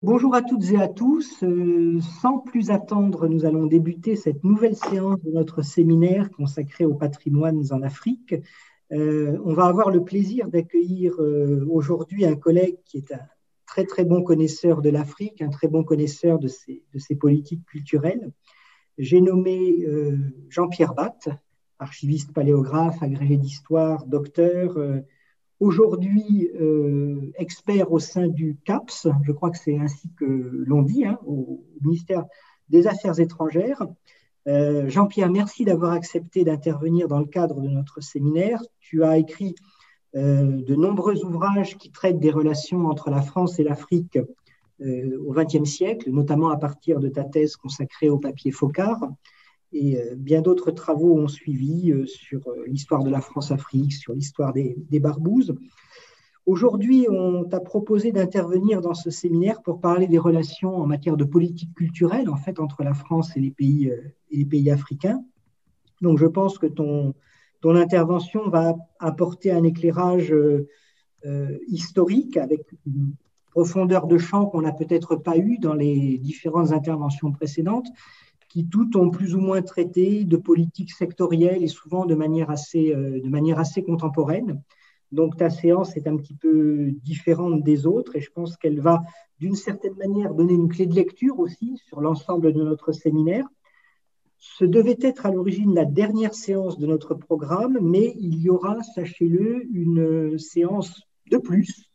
[0.00, 1.42] Bonjour à toutes et à tous.
[1.42, 6.94] Euh, sans plus attendre, nous allons débuter cette nouvelle séance de notre séminaire consacré au
[6.94, 8.36] patrimoine en Afrique.
[8.92, 13.26] Euh, on va avoir le plaisir d'accueillir euh, aujourd'hui un collègue qui est un
[13.66, 18.30] très très bon connaisseur de l'Afrique, un très bon connaisseur de ses, de politiques culturelles.
[18.98, 19.84] J'ai nommé
[20.48, 21.28] Jean-Pierre Batte,
[21.80, 24.76] archiviste paléographe, agrégé d'histoire, docteur
[25.60, 31.04] aujourd'hui euh, expert au sein du CAPS, je crois que c'est ainsi que l'on dit,
[31.04, 32.24] hein, au ministère
[32.68, 33.82] des Affaires étrangères.
[34.46, 38.62] Euh, Jean-Pierre, merci d'avoir accepté d'intervenir dans le cadre de notre séminaire.
[38.80, 39.54] Tu as écrit
[40.16, 44.18] euh, de nombreux ouvrages qui traitent des relations entre la France et l'Afrique
[44.80, 49.08] au XXe siècle, notamment à partir de ta thèse consacrée au papier Focard.
[49.72, 54.14] Et euh, bien d'autres travaux ont suivi euh, sur euh, l'histoire de la France-Afrique, sur
[54.14, 55.54] l'histoire des, barbouzes.
[56.46, 61.24] Aujourd'hui, on t'a proposé d'intervenir dans ce séminaire pour parler des relations en matière de
[61.24, 65.22] politique culturelle, en fait, entre la France et les pays, africains.
[66.00, 67.14] Donc, je pense que ton
[67.62, 70.34] intervention va apporter un éclairage
[71.66, 73.12] historique avec une
[73.50, 77.88] profondeur de champ qu'on n'a peut-être pas eu dans les différentes interventions précédentes,
[78.48, 82.94] qui toutes ont plus ou moins traité de politique sectorielle et souvent de manière assez,
[82.94, 84.62] euh, de manière assez contemporaine.
[85.12, 89.02] Donc ta séance est un petit peu différente des autres et je pense qu'elle va
[89.38, 93.46] d'une certaine manière donner une clé de lecture aussi sur l'ensemble de notre séminaire.
[94.38, 98.82] Ce devait être à l'origine la dernière séance de notre programme, mais il y aura,
[98.82, 101.90] sachez-le, une séance de plus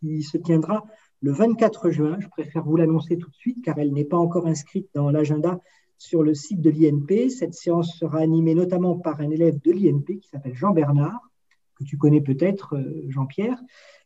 [0.00, 0.84] qui se tiendra
[1.22, 2.18] le 24 juin.
[2.20, 5.58] Je préfère vous l'annoncer tout de suite car elle n'est pas encore inscrite dans l'agenda
[5.98, 7.30] sur le site de l'INP.
[7.30, 11.30] Cette séance sera animée notamment par un élève de l'INP qui s'appelle Jean Bernard,
[11.76, 13.60] que tu connais peut-être, euh, Jean-Pierre,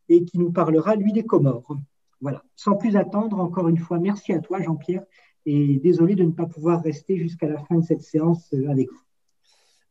[0.08, 1.76] et qui nous parlera, lui, des Comores.
[2.20, 2.42] Voilà.
[2.56, 5.04] Sans plus attendre, encore une fois, merci à toi, Jean-Pierre,
[5.46, 8.90] et désolé de ne pas pouvoir rester jusqu'à la fin de cette séance euh, avec
[8.90, 9.00] vous.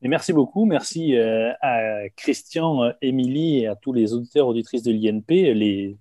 [0.01, 0.65] merci beaucoup.
[0.65, 5.53] Merci euh, à Christian, Émilie et à tous les auditeurs auditrices de l'INP.
[5.53, 5.97] Les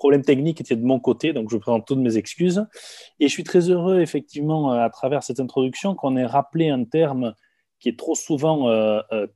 [0.00, 2.66] problème technique était de mon côté, donc je présente toutes mes excuses.
[3.20, 7.34] Et je suis très heureux, effectivement, à travers cette introduction, qu'on ait rappelé un terme
[7.80, 9.26] qui est trop souvent euh, euh,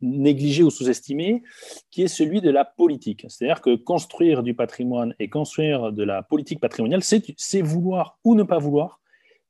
[0.00, 1.42] négligé ou sous-estimé,
[1.90, 3.26] qui est celui de la politique.
[3.28, 8.42] C'est-à-dire que construire du patrimoine et construire de la politique patrimoniale, c'est vouloir ou ne
[8.42, 9.00] pas vouloir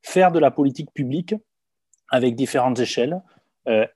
[0.03, 1.37] faire de la politique publique
[2.11, 3.23] avec différentes échelles.
[3.69, 3.87] Euh,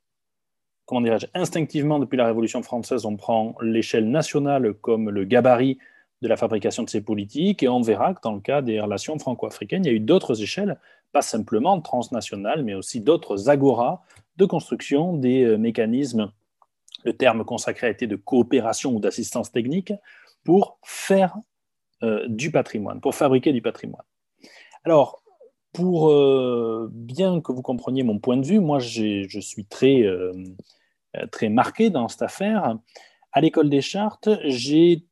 [0.86, 1.26] comment dirais-je?
[1.34, 5.78] Instinctivement, depuis la Révolution française, on prend l'échelle nationale comme le gabarit
[6.22, 9.18] de la fabrication de ces politiques, et on verra que dans le cas des relations
[9.18, 10.78] franco-africaines, il y a eu d'autres échelles,
[11.12, 14.02] pas simplement transnationales, mais aussi d'autres agoras
[14.36, 16.32] de construction des euh, mécanismes,
[17.04, 19.92] le terme consacré a été de coopération ou d'assistance technique,
[20.44, 21.36] pour faire
[22.02, 24.04] euh, du patrimoine, pour fabriquer du patrimoine.
[24.84, 25.22] Alors,
[25.72, 30.04] pour euh, bien que vous compreniez mon point de vue, moi je suis très,
[31.30, 32.76] très marqué dans cette affaire.
[33.32, 35.04] À l'école des chartes, j'ai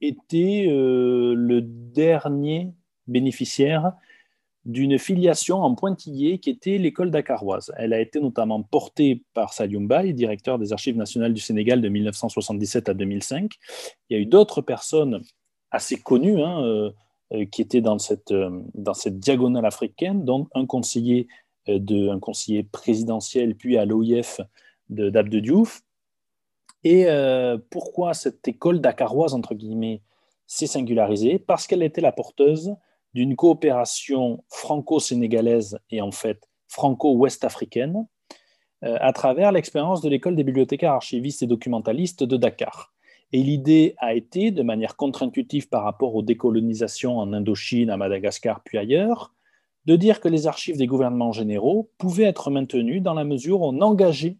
[0.00, 2.72] était euh, le dernier
[3.06, 3.92] bénéficiaire
[4.64, 7.72] d'une filiation en pointillé qui était l'école dakaroise.
[7.76, 12.88] Elle a été notamment portée par Mbaye, directeur des Archives nationales du Sénégal de 1977
[12.88, 13.54] à 2005.
[14.10, 15.22] Il y a eu d'autres personnes
[15.70, 16.90] assez connues hein, euh,
[17.32, 18.34] euh, qui étaient dans cette,
[18.74, 21.28] dans cette diagonale africaine, dont un conseiller,
[21.68, 24.40] de, un conseiller présidentiel puis à l'OIF
[24.88, 25.82] d'Abde Diouf,
[26.88, 30.02] et euh, pourquoi cette école dakaroise, entre guillemets,
[30.46, 31.40] s'est singularisée?
[31.40, 32.76] Parce qu'elle était la porteuse
[33.12, 38.06] d'une coopération franco-sénégalaise et en fait franco-ouest-africaine
[38.84, 42.94] euh, à travers l'expérience de l'école des bibliothécaires archivistes et documentalistes de Dakar.
[43.32, 48.62] Et l'idée a été, de manière contre-intuitive par rapport aux décolonisations en Indochine, à Madagascar,
[48.64, 49.34] puis ailleurs,
[49.86, 53.64] de dire que les archives des gouvernements généraux pouvaient être maintenues dans la mesure où
[53.64, 54.38] on engageait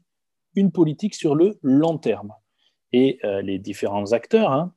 [0.57, 2.33] une politique sur le long terme.
[2.93, 4.73] Et euh, les différents acteurs hein,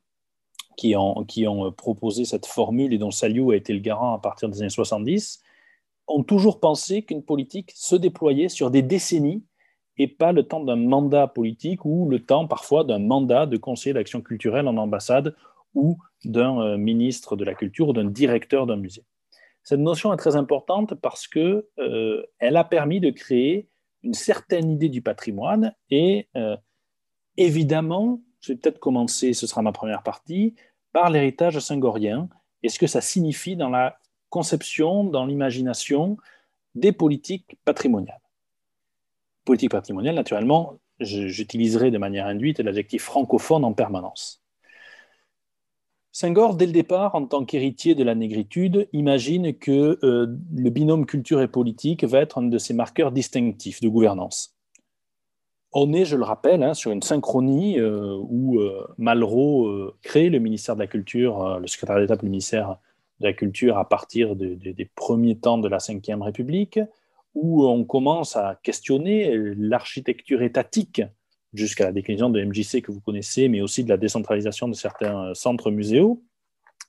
[0.76, 4.14] qui, ont, qui ont euh, proposé cette formule et dont Saliou a été le garant
[4.14, 5.42] à partir des années 70
[6.06, 9.44] ont toujours pensé qu'une politique se déployait sur des décennies
[9.96, 13.94] et pas le temps d'un mandat politique ou le temps parfois d'un mandat de conseiller
[13.94, 15.34] d'action culturelle en ambassade
[15.74, 19.04] ou d'un euh, ministre de la culture ou d'un directeur d'un musée.
[19.62, 21.62] Cette notion est très importante parce qu'elle
[22.38, 23.68] elle a permis de créer
[24.02, 26.56] une certaine idée du patrimoine et euh,
[27.36, 30.54] évidemment, je vais peut-être commencer, ce sera ma première partie,
[30.92, 32.28] par l'héritage singorien
[32.62, 33.98] et ce que ça signifie dans la
[34.28, 36.16] conception, dans l'imagination
[36.74, 38.20] des politiques patrimoniales.
[39.44, 44.42] Politique patrimoniale, naturellement, j'utiliserai de manière induite l'adjectif francophone en permanence.
[46.12, 50.26] Senghor, dès le départ, en tant qu'héritier de la négritude, imagine que euh,
[50.56, 54.56] le binôme culture et politique va être un de ses marqueurs distinctifs de gouvernance.
[55.72, 60.40] On est, je le rappelle, hein, sur une synchronie euh, où euh, Malraux crée le
[60.40, 62.78] ministère de la Culture, le secrétaire d'État pour ministère
[63.20, 66.80] de la Culture à partir des premiers temps de la Ve République,
[67.34, 71.02] où on commence à questionner l'architecture étatique
[71.52, 75.30] jusqu'à la déclinaison de MJC que vous connaissez, mais aussi de la décentralisation de certains
[75.30, 76.22] euh, centres muséaux.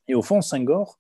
[0.08, 1.00] Et au fond, Senghor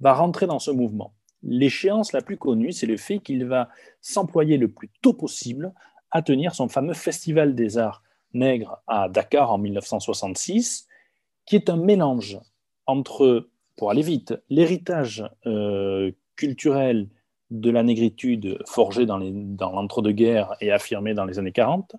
[0.00, 1.14] va rentrer dans ce mouvement.
[1.42, 3.68] L'échéance la plus connue, c'est le fait qu'il va
[4.00, 5.72] s'employer le plus tôt possible
[6.10, 8.02] à tenir son fameux Festival des arts
[8.34, 10.86] nègres à Dakar en 1966,
[11.46, 12.38] qui est un mélange
[12.86, 17.08] entre, pour aller vite, l'héritage euh, culturel
[17.50, 21.96] de la négritude forgé dans l'entre-deux-guerres et affirmé dans les années 40,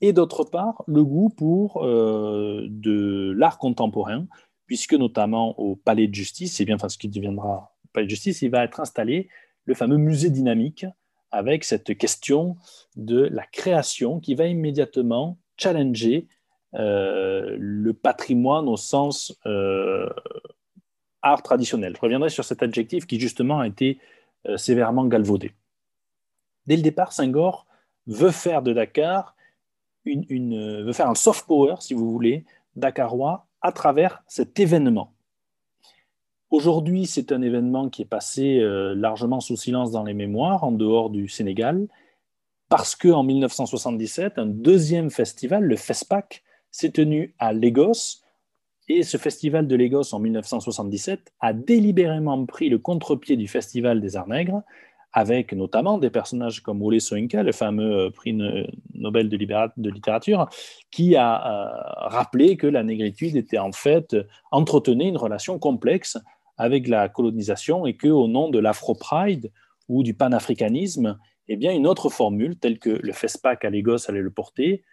[0.00, 4.26] et d'autre part le goût pour euh, de l'art contemporain,
[4.66, 8.42] puisque notamment au Palais de Justice, et bien enfin ce qui deviendra Palais de Justice,
[8.42, 9.28] il va être installé
[9.64, 10.86] le fameux musée dynamique
[11.30, 12.56] avec cette question
[12.96, 16.26] de la création qui va immédiatement challenger
[16.74, 20.08] euh, le patrimoine au sens euh,
[21.22, 21.94] art traditionnel.
[21.96, 23.98] Je reviendrai sur cet adjectif qui justement a été
[24.56, 25.52] sévèrement galvaudé.
[26.66, 27.66] Dès le départ, Senghor
[28.06, 29.34] veut faire de Dakar
[30.08, 32.44] une, euh, veut faire un soft power, si vous voulez,
[32.76, 35.12] dakarois à travers cet événement.
[36.50, 40.72] Aujourd'hui, c'est un événement qui est passé euh, largement sous silence dans les mémoires, en
[40.72, 41.86] dehors du Sénégal,
[42.68, 48.22] parce qu'en 1977, un deuxième festival, le FESPAC, s'est tenu à Lagos.
[48.88, 54.16] Et ce festival de Lagos en 1977 a délibérément pris le contre-pied du Festival des
[54.16, 54.62] Arts Nègres
[55.12, 58.34] avec notamment des personnages comme Ole Soyinka, le fameux euh, prix
[58.94, 59.36] Nobel de,
[59.90, 60.48] littérature,
[60.90, 64.16] qui a euh, rappelé que la négritude était en fait
[64.50, 66.18] entretenait une relation complexe
[66.58, 69.50] avec la colonisation et que au nom de l'Afro-Pride
[69.88, 71.18] ou du panafricanisme,
[71.48, 74.84] eh bien une autre formule telle que le FESPAC à Lagos allait le porter,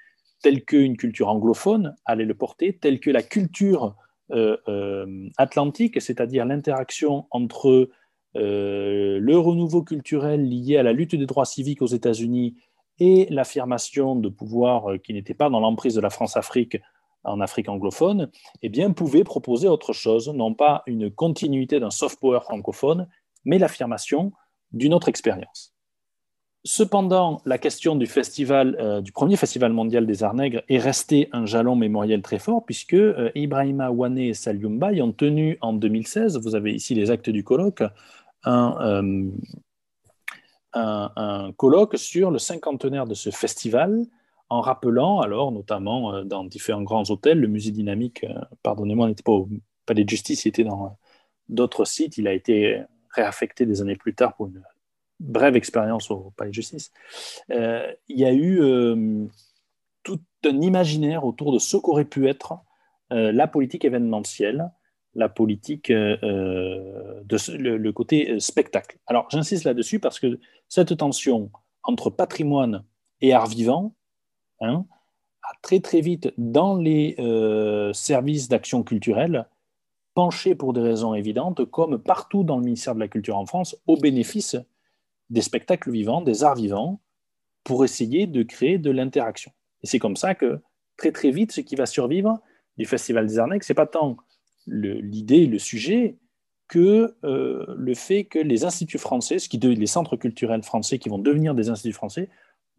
[0.41, 3.95] telle qu'une culture anglophone allait le porter, telle que la culture
[4.31, 7.89] euh, atlantique, c'est-à-dire l'interaction entre
[8.35, 12.55] euh, le renouveau culturel lié à la lutte des droits civiques aux États-Unis
[12.99, 16.77] et l'affirmation de pouvoirs euh, qui n'étaient pas dans l'emprise de la France-Afrique
[17.23, 18.29] en Afrique anglophone,
[18.61, 23.07] eh bien, pouvaient proposer autre chose, non pas une continuité d'un soft power francophone,
[23.45, 24.31] mais l'affirmation
[24.71, 25.73] d'une autre expérience.
[26.67, 31.75] Cependant, la question du euh, premier festival mondial des arts nègres est restée un jalon
[31.75, 32.97] mémoriel très fort, puisque
[33.35, 37.83] Ibrahima Wane et Saliumba ont tenu en 2016, vous avez ici les actes du colloque,
[38.47, 39.29] euh,
[40.73, 44.05] un, colloque sur le cinquantenaire de ce festival,
[44.49, 49.23] en rappelant alors notamment euh, dans différents grands hôtels, le musée dynamique, euh, pardonnez-moi, n'était
[49.23, 49.47] pas au
[49.85, 50.97] Palais de Justice, il était dans
[51.47, 54.61] d'autres sites, il a été réaffecté des années plus tard pour une
[55.21, 56.91] brève expérience au Palais de Justice.
[57.49, 58.59] il y a eu
[60.03, 62.55] tout un imaginaire autour de ce qu'aurait pu être
[63.11, 64.71] la politique événementielle
[65.15, 68.97] la politique, euh, euh, de le, côté euh, spectacle.
[69.07, 71.49] Alors j'insiste là-dessus parce que cette tension
[71.83, 72.83] entre patrimoine
[73.21, 73.95] et art vivant
[74.59, 74.85] hein,
[75.43, 77.15] a très très vite dans les
[77.93, 79.47] services d'action culturelle
[80.15, 83.75] penché pour des raisons évidentes, comme partout dans le ministère de la Culture en France,
[83.85, 84.55] au bénéfice
[85.29, 87.01] des spectacles vivants, des arts vivants,
[87.63, 89.51] pour essayer de créer de l'interaction.
[89.83, 90.61] Et c'est comme ça que
[90.97, 92.39] très très vite, ce qui va survivre
[92.77, 94.17] du Festival des Arts ce n'est pas tant
[94.67, 96.17] l'idée, le, sujet,
[96.67, 101.09] que euh, le fait que les instituts français, ce qui les centres culturels français qui
[101.09, 102.29] vont devenir des instituts français,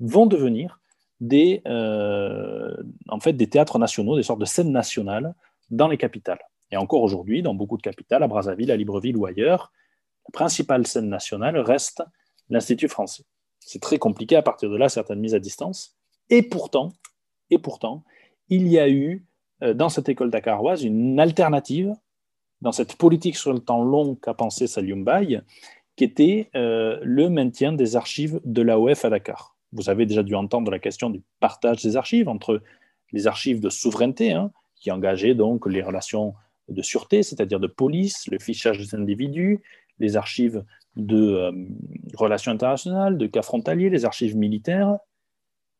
[0.00, 0.80] vont devenir
[1.20, 2.76] des, euh,
[3.08, 5.34] en fait, des théâtres nationaux, des sortes de scènes nationales
[5.70, 6.40] dans les capitales.
[6.70, 9.72] Et encore aujourd'hui, dans beaucoup de capitales, à Brazzaville, à Libreville ou ailleurs,
[10.28, 12.02] la principale scène nationale reste
[12.50, 13.24] l'Institut français.
[13.60, 15.96] C'est très compliqué à partir de là, certaines mises à distance.
[16.28, 16.92] Et pourtant,
[17.50, 18.04] et pourtant,
[18.48, 19.25] il y a eu
[19.62, 21.94] dans cette école dakaroise une alternative
[22.60, 25.40] dans cette politique sur le temps long qu'a pensé Salium Bay,
[25.96, 29.56] qui était euh, le maintien des archives de l'AOF à Dakar.
[29.72, 32.62] Vous avez déjà dû entendre la question du partage des archives entre
[33.12, 36.34] les archives de souveraineté, hein, qui engageaient donc les relations
[36.68, 39.62] de sûreté, c'est-à-dire de police, le fichage des individus,
[39.98, 40.64] les archives
[40.96, 41.52] de euh,
[42.14, 44.98] relations internationales, de cas frontaliers, les archives militaires,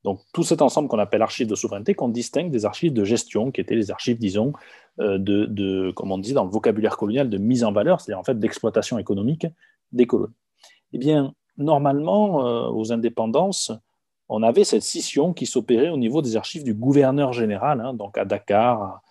[0.05, 3.51] donc tout cet ensemble qu'on appelle archives de souveraineté, qu'on distingue des archives de gestion,
[3.51, 4.53] qui étaient les archives, disons,
[5.01, 8.25] euh, de, comme on dit dans le vocabulaire colonial, de mise en valeur, c'est-à-dire en
[8.25, 9.47] fait d'exploitation économique
[9.93, 10.35] des colonies.
[10.93, 13.73] Eh bien, normalement, euh, aux indépendances,
[14.29, 18.19] on avait cette scission qui s'opérait au niveau des archives du gouverneur général, hein, donc
[18.19, 19.03] à Dakar,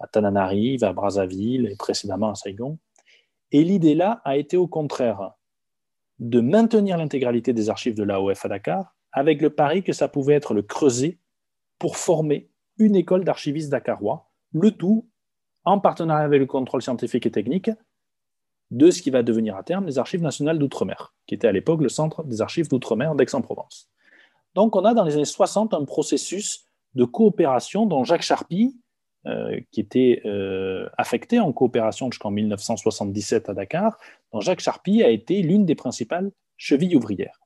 [0.00, 2.78] à Tananarive, à Brazzaville et précédemment à Saigon.
[3.52, 5.32] Et l'idée là a été au contraire
[6.18, 10.34] de maintenir l'intégralité des archives de l'AOF à Dakar, avec le pari que ça pouvait
[10.34, 11.18] être le creuset
[11.78, 15.08] pour former une école d'archivistes dakarois, le tout
[15.64, 17.70] en partenariat avec le contrôle scientifique et technique
[18.70, 21.82] de ce qui va devenir à terme les archives nationales d'outre-mer, qui était à l'époque
[21.82, 23.90] le centre des archives d'outre-mer d'Aix-en-Provence.
[24.54, 28.78] Donc on a dans les années 60 un processus de coopération dont Jacques Charpie,
[29.26, 33.98] euh, qui était euh, affecté en coopération jusqu'en 1977 à Dakar,
[34.32, 37.41] dont Jacques Charpie a été l'une des principales chevilles ouvrières.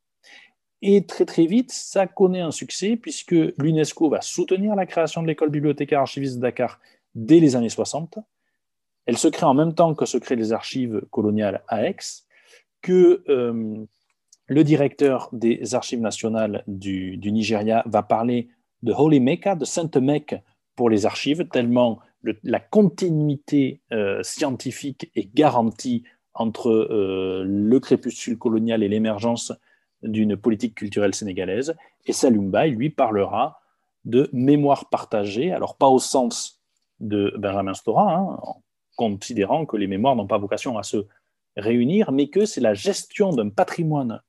[0.82, 5.26] Et très très vite, ça connaît un succès puisque l'UNESCO va soutenir la création de
[5.26, 6.80] l'école bibliothécaire archiviste de Dakar
[7.14, 8.18] dès les années 60.
[9.06, 11.96] Elle se crée en même temps que se créent les archives coloniales à Aix,
[12.82, 13.86] que euh,
[14.48, 18.48] le directeur des archives nationales du, Nigeria va parler
[18.82, 20.36] de Holy Mecca, de Sainte Mecque
[20.74, 22.00] pour les archives, tellement
[22.42, 26.02] la continuité euh, scientifique est garantie
[26.34, 29.52] entre euh, le crépuscule colonial et l'émergence
[30.06, 31.76] d'une politique culturelle sénégalaise.
[32.06, 33.60] Et Salumba, lui, parlera
[34.04, 36.62] de mémoire partagée, alors pas au sens
[37.00, 38.62] de Benjamin Stora, hein, en
[38.96, 41.06] considérant que les mémoires n'ont pas vocation à se
[41.56, 44.22] réunir, mais que c'est la gestion d'un patrimoine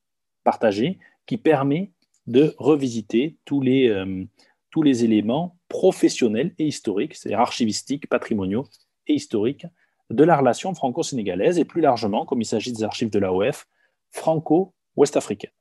[0.43, 1.91] partagé qui permet
[2.25, 4.25] de revisiter tous les, euh,
[4.71, 8.65] tous les éléments professionnels et historiques, c'est-à-dire archivistiques, patrimoniaux
[9.07, 9.65] et historiques,
[10.09, 13.67] de la relation franco-sénégalaise et plus largement, comme il s'agit des archives de l'AOF,
[14.11, 15.51] franco-ouest-africaine.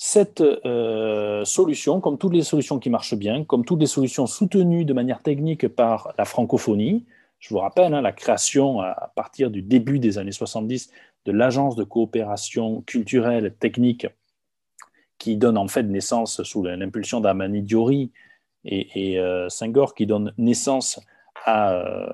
[0.00, 4.84] Cette euh, solution, comme toutes les solutions qui marchent bien, comme toutes les solutions soutenues
[4.84, 7.04] de manière technique par la francophonie,
[7.40, 10.92] je vous rappelle hein, la création à partir du début des années 70
[11.24, 14.06] de l'agence de coopération culturelle technique
[15.18, 18.12] qui donne en fait naissance sous l'impulsion d'Amani Diori
[18.64, 19.48] et, et euh,
[19.96, 21.00] qui donne naissance
[21.48, 22.06] à, euh,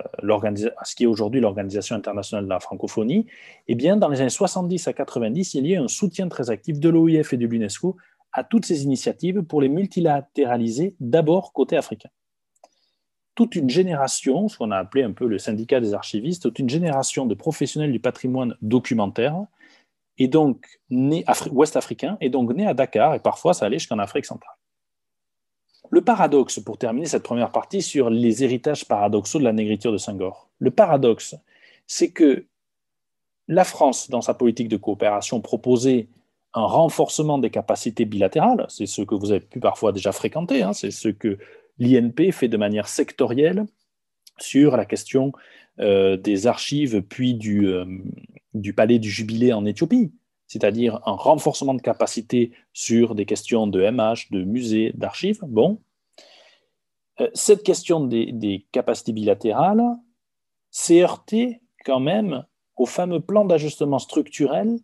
[0.77, 3.27] à ce qui est aujourd'hui l'Organisation internationale de la francophonie,
[3.69, 6.79] eh bien, dans les années 70 à 90, il y a un soutien très actif
[6.79, 7.97] de l'OIF et de l'UNESCO
[8.33, 12.11] à toutes ces initiatives pour les multilatéraliser d'abord côté africain
[13.35, 16.69] toute une génération, ce qu'on a appelé un peu le syndicat des archivistes, toute une
[16.69, 19.45] génération de professionnels du patrimoine documentaire,
[20.19, 23.99] et donc né ouest africain, et donc né à Dakar, et parfois ça allait jusqu'en
[23.99, 24.55] Afrique centrale.
[25.91, 29.99] Le paradoxe, pour terminer cette première partie sur les héritages paradoxaux de la négriture de
[29.99, 31.37] Senghor, le paradoxe,
[31.87, 32.47] c'est que
[33.49, 36.09] la France, dans sa politique de coopération, proposait
[36.55, 40.73] un renforcement des capacités bilatérales, c'est ce que vous avez pu parfois déjà fréquenter, hein,
[40.73, 41.39] c'est ce que
[41.79, 43.67] l'INP fait de manière sectorielle
[44.39, 45.33] sur la question
[45.81, 47.85] euh, des archives puis euh,
[48.55, 50.13] du palais du Jubilé en Éthiopie,
[50.47, 55.41] c'est-à-dire un renforcement de capacité sur des questions de MH, de musées, d'archives.
[55.47, 55.81] Bon,
[57.21, 59.83] euh, cette question des, des capacités bilatérales
[60.71, 62.45] s'est heurtée quand même
[62.77, 64.79] au fameux plan d'ajustement structurel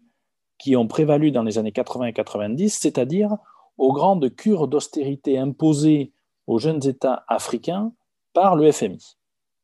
[0.59, 3.37] qui ont prévalu dans les années 80 et 90, c'est-à-dire
[3.79, 6.13] aux grandes cures d'austérité imposées
[6.47, 7.93] aux jeunes États africains
[8.33, 9.17] par le FMI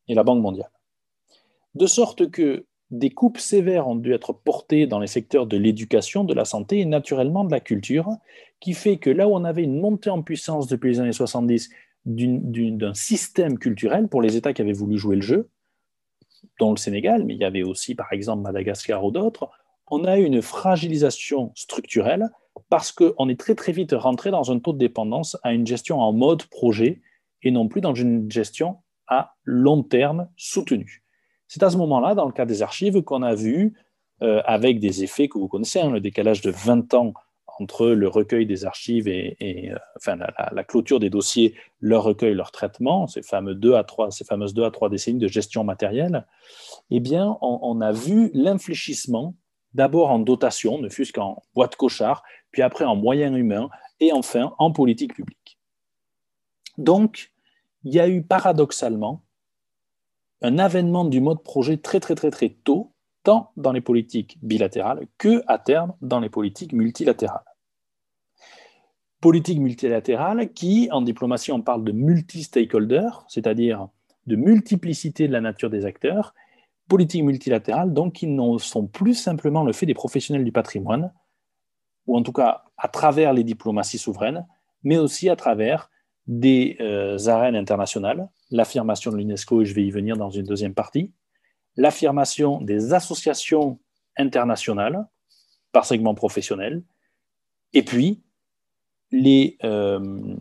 [0.09, 0.71] et la Banque mondiale.
[1.75, 6.25] De sorte que des coupes sévères ont dû être portées dans les secteurs de l'éducation,
[6.25, 8.11] de la santé et naturellement de la culture,
[8.61, 11.71] qui fait que là où on avait une montée en puissance depuis les années 70
[12.05, 15.51] d'un système culturel pour les États qui avaient voulu jouer le jeu,
[16.61, 19.51] dont le Sénégal, mais il y avait aussi par exemple Madagascar ou d'autres,
[19.89, 22.31] on a eu une fragilisation structurelle
[22.71, 26.01] parce qu'on est très très vite rentré dans un taux de dépendance à une gestion
[26.01, 27.01] en mode projet
[27.43, 28.79] et non plus dans une gestion
[29.09, 31.06] à long terme soutenue.
[31.49, 33.75] C'est à ce moment-là, dans le cas des archives, qu'on a vu,
[34.23, 37.13] euh, avec des effets que vous connaissez, hein, le décalage de 20 ans
[37.59, 39.37] entre le recueil des archives et,
[39.73, 44.11] euh, enfin, la, clôture des dossiers, leur recueil, leur traitement, ces, fameux deux à trois,
[44.11, 46.27] ces fameuses deux à trois décennies de gestion matérielle,
[46.91, 49.35] eh bien, on a vu l'infléchissement
[49.77, 53.69] d'abord en dotation, ne fût-ce qu'en boîte cochard, puis après en moyens humains,
[54.01, 55.59] et enfin en politique publique.
[56.79, 57.33] Donc,
[57.85, 59.23] il y a eu paradoxalement
[60.43, 65.07] un avènement du mode projet très très très très tôt, tant dans les politiques bilatérales
[65.19, 67.45] que à terme dans les politiques multilatérales.
[69.21, 73.89] Politique multilatérale qui, en diplomatie, on parle de multi-stakeholder, c'est-à-dire
[74.27, 76.35] de multiplicité de la nature des acteurs,
[76.89, 81.13] politique multilatérale, donc qui ne sont plus simplement le fait des professionnels du patrimoine,
[82.07, 84.47] ou en tout cas à travers les diplomaties souveraines,
[84.85, 85.91] mais aussi à travers
[86.27, 90.75] des euh, arènes internationales, l'affirmation de l'UNESCO, et je vais y venir dans une deuxième
[90.75, 91.13] partie,
[91.77, 93.79] l'affirmation des associations
[94.17, 95.07] internationales
[95.73, 96.83] par segment professionnel,
[97.73, 98.23] et puis
[99.11, 100.37] les euh,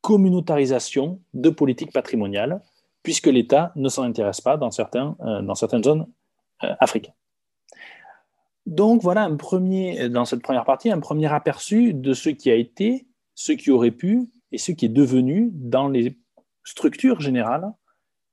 [0.00, 2.62] communautarisations de politiques patrimoniales
[3.02, 6.06] puisque l'État ne s'en intéresse pas dans, certains, dans certaines zones
[6.60, 7.14] africaines.
[8.66, 12.54] Donc voilà un premier, dans cette première partie, un premier aperçu de ce qui a
[12.54, 16.17] été, ce qui aurait pu et ce qui est devenu dans les
[16.68, 17.72] structures générales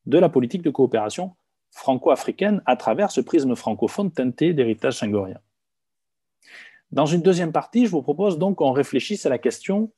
[0.05, 1.35] de la politique de coopération
[1.71, 5.39] franco-africaine à travers ce prisme francophone teinté d'héritage singorien.
[6.91, 9.91] Dans une deuxième partie, je vous propose donc qu'on réfléchisse à la question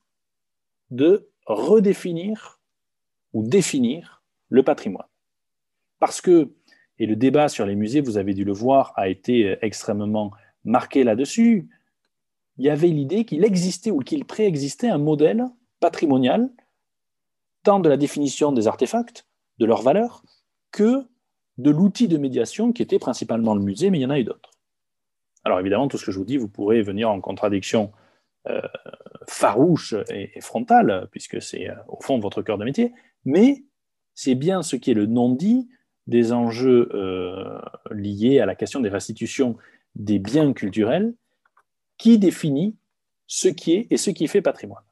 [0.90, 2.60] de redéfinir
[3.32, 5.06] ou définir le patrimoine.
[5.98, 6.54] Parce que
[7.00, 10.32] et le débat sur les musées, vous avez dû le voir, a été extrêmement
[10.64, 11.68] marqué là-dessus.
[12.56, 15.44] Il y avait l'idée qu'il existait ou qu'il préexistait un modèle
[15.78, 16.50] patrimonial,
[17.62, 19.26] tant de la définition des artefacts,
[19.58, 20.22] de leur valeur,
[20.70, 21.06] que
[21.58, 24.24] de l'outil de médiation qui était principalement le musée, mais il y en a eu
[24.24, 24.50] d'autres.
[25.44, 27.92] Alors évidemment, tout ce que je vous dis, vous pourrez venir en contradiction
[28.48, 28.60] euh,
[29.26, 32.92] farouche et, frontale, puisque c'est euh, au fond votre cœur de métier,
[33.24, 33.64] mais
[34.14, 35.68] c'est bien ce qui est le non-dit
[36.06, 37.60] des enjeux euh,
[37.90, 39.56] liés à la question des restitutions
[39.94, 41.14] des biens culturels
[41.98, 42.76] qui définit
[43.26, 44.84] ce qui est et ce qui fait patrimoine.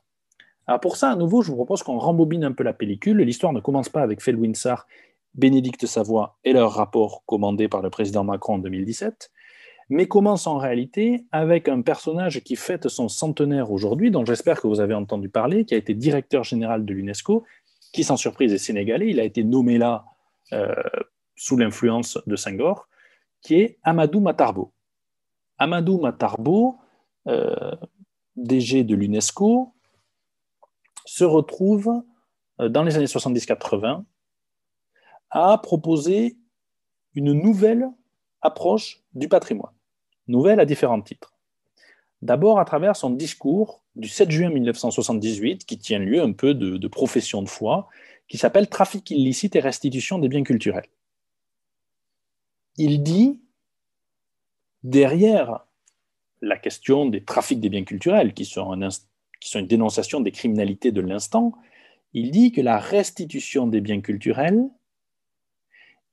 [0.67, 3.19] Alors pour ça, à nouveau, je vous propose qu'on rembobine un peu la pellicule.
[3.19, 4.87] L'histoire ne commence pas avec Felwinsar,
[5.35, 9.31] Bénédicte Savoie et leur rapport commandé par le président Macron en 2017,
[9.91, 14.67] mais commence en réalité avec un personnage qui fête son centenaire aujourd'hui, dont j'espère que
[14.67, 17.45] vous avez entendu parler, qui a été directeur général de l'UNESCO,
[17.93, 19.09] qui sans surprise est sénégalais.
[19.09, 20.05] Il a été nommé là
[20.53, 20.75] euh,
[21.37, 22.89] sous l'influence de Senghor,
[23.41, 24.73] qui est Amadou Matarbo.
[25.59, 26.79] Amadou Matarbo,
[27.29, 27.77] euh,
[28.35, 29.73] DG de l'UNESCO,
[31.07, 32.03] se retrouve
[32.61, 34.05] euh, dans les années 70-80
[35.31, 36.37] à proposer
[37.15, 37.89] une nouvelle
[38.43, 39.73] approche du patrimoine,
[40.29, 41.33] nouvelle à différents titres.
[42.21, 46.89] D'abord à travers son discours du 7 juin 1978, qui tient lieu un peu de
[46.89, 47.89] profession de foi,
[48.29, 50.89] qui s'appelle Trafic illicite et restitution des biens culturels.
[52.77, 53.41] Il dit,
[54.83, 55.67] derrière
[56.43, 58.79] la question des trafics des biens culturels, qui sont,
[59.55, 61.53] une dénonciation des criminalités de l'instant,
[62.13, 64.65] il dit que la restitution des biens culturels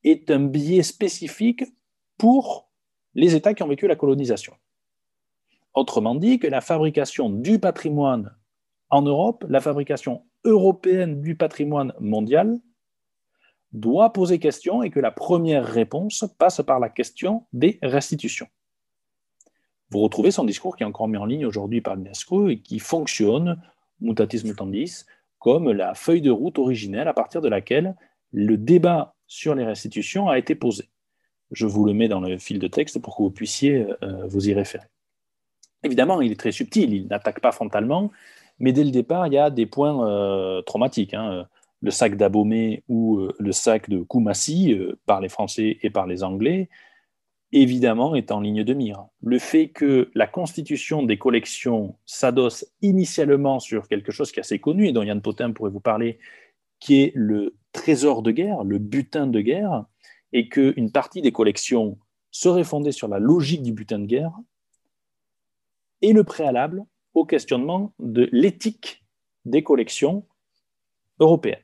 [0.03, 1.63] est un biais spécifique
[2.17, 2.69] pour
[3.15, 4.53] les États qui ont vécu la colonisation.
[5.73, 8.35] Autrement dit, que la fabrication du patrimoine
[8.89, 12.59] en Europe, la fabrication européenne du patrimoine mondial
[13.71, 18.47] doit poser question et que la première réponse passe par la question des restitutions.
[19.93, 22.79] Vous retrouvez son discours qui est encore mis en ligne aujourd'hui par l'UNESCO et qui
[22.79, 23.61] fonctionne,
[24.01, 25.05] mutatis mutandis,
[25.37, 27.95] comme la feuille de route originelle à partir de laquelle
[28.31, 30.85] le débat sur les restitutions a été posé.
[31.51, 34.49] Je vous le mets dans le fil de texte pour que vous puissiez euh, vous
[34.49, 34.87] y référer.
[35.83, 38.09] Évidemment, il est très subtil, il n'attaque pas frontalement,
[38.57, 41.13] mais dès le départ, il y a des points euh, traumatiques.
[41.13, 41.45] Hein.
[41.81, 44.75] Le sac d'Abomey ou euh, le sac de Koumassi
[45.05, 46.67] par les Français et par les Anglais,
[47.53, 49.05] évidemment, est en ligne de mire.
[49.21, 54.59] Le fait que la constitution des collections s'adosse initialement sur quelque chose qui est assez
[54.59, 56.19] connu et dont Yann Potin pourrait vous parler,
[56.79, 59.85] qui est le trésor de guerre, le butin de guerre,
[60.33, 61.97] et qu'une partie des collections
[62.31, 64.33] serait fondée sur la logique du butin de guerre,
[66.01, 69.05] est le préalable au questionnement de l'éthique
[69.45, 70.25] des collections
[71.19, 71.63] européennes.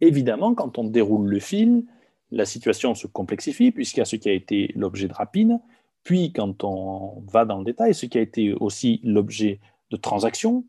[0.00, 1.84] Évidemment, quand on déroule le fil,
[2.30, 5.60] la situation se complexifie puisqu'il y a ce qui a été l'objet de rapine,
[6.02, 10.64] puis quand on va dans le détail, ce qui a été aussi l'objet de transactions,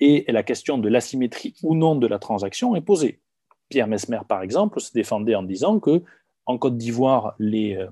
[0.00, 3.20] et la question de l'asymétrie ou non de la transaction est posée.
[3.68, 6.02] Pierre Mesmer, par exemple, se défendait en disant que
[6.46, 7.88] en Côte d'Ivoire, les, euh,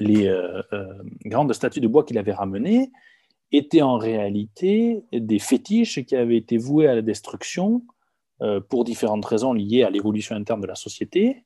[0.00, 2.90] euh, euh, grandes statues de bois qu'il avait ramenées
[3.52, 7.82] étaient en réalité des fétiches qui avaient été voués à la destruction
[8.70, 11.44] pour différentes raisons liées à l'évolution interne de la société.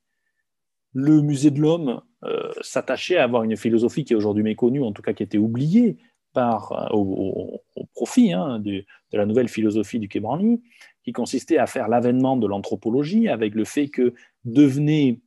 [0.94, 4.92] Le musée de l'homme euh, s'attachait à avoir une philosophie qui est aujourd'hui méconnue, en
[4.92, 5.98] tout cas qui était oubliée
[6.32, 7.62] par, euh, au,
[7.94, 10.22] profit hein, de, la nouvelle philosophie du Quai
[11.04, 15.20] qui consistait à faire l'avènement de l'anthropologie avec le fait que devenait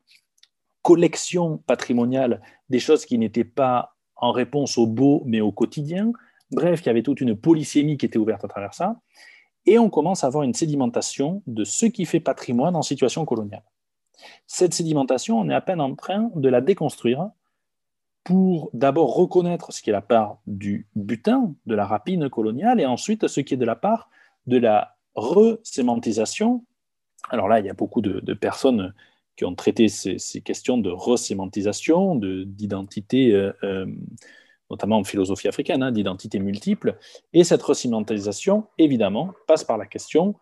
[0.81, 6.11] collection patrimoniale des choses qui n'étaient pas en réponse au beau mais au quotidien,
[6.51, 8.99] Bref, il y avait toute une polysémie qui était ouverte à travers ça.
[9.65, 13.63] Et on commence à avoir une sédimentation de ce qui fait patrimoine en situation coloniale.
[14.45, 17.29] Cette sédimentation, on est à peine en train de la déconstruire
[18.23, 22.85] pour d'abord reconnaître ce qui est la part du butin, de la rapine coloniale, et
[22.85, 24.09] ensuite ce qui est de la part
[24.47, 26.65] de la resémantisation.
[27.29, 28.93] Alors là, il y a beaucoup de, personnes
[29.37, 33.85] qui ont traité ces, questions de resémantisation, d'identité euh, euh,
[34.69, 36.97] notamment en philosophie africaine, hein, d'identité multiple.
[37.33, 40.35] Et cette recimentalisation, évidemment, passe par la question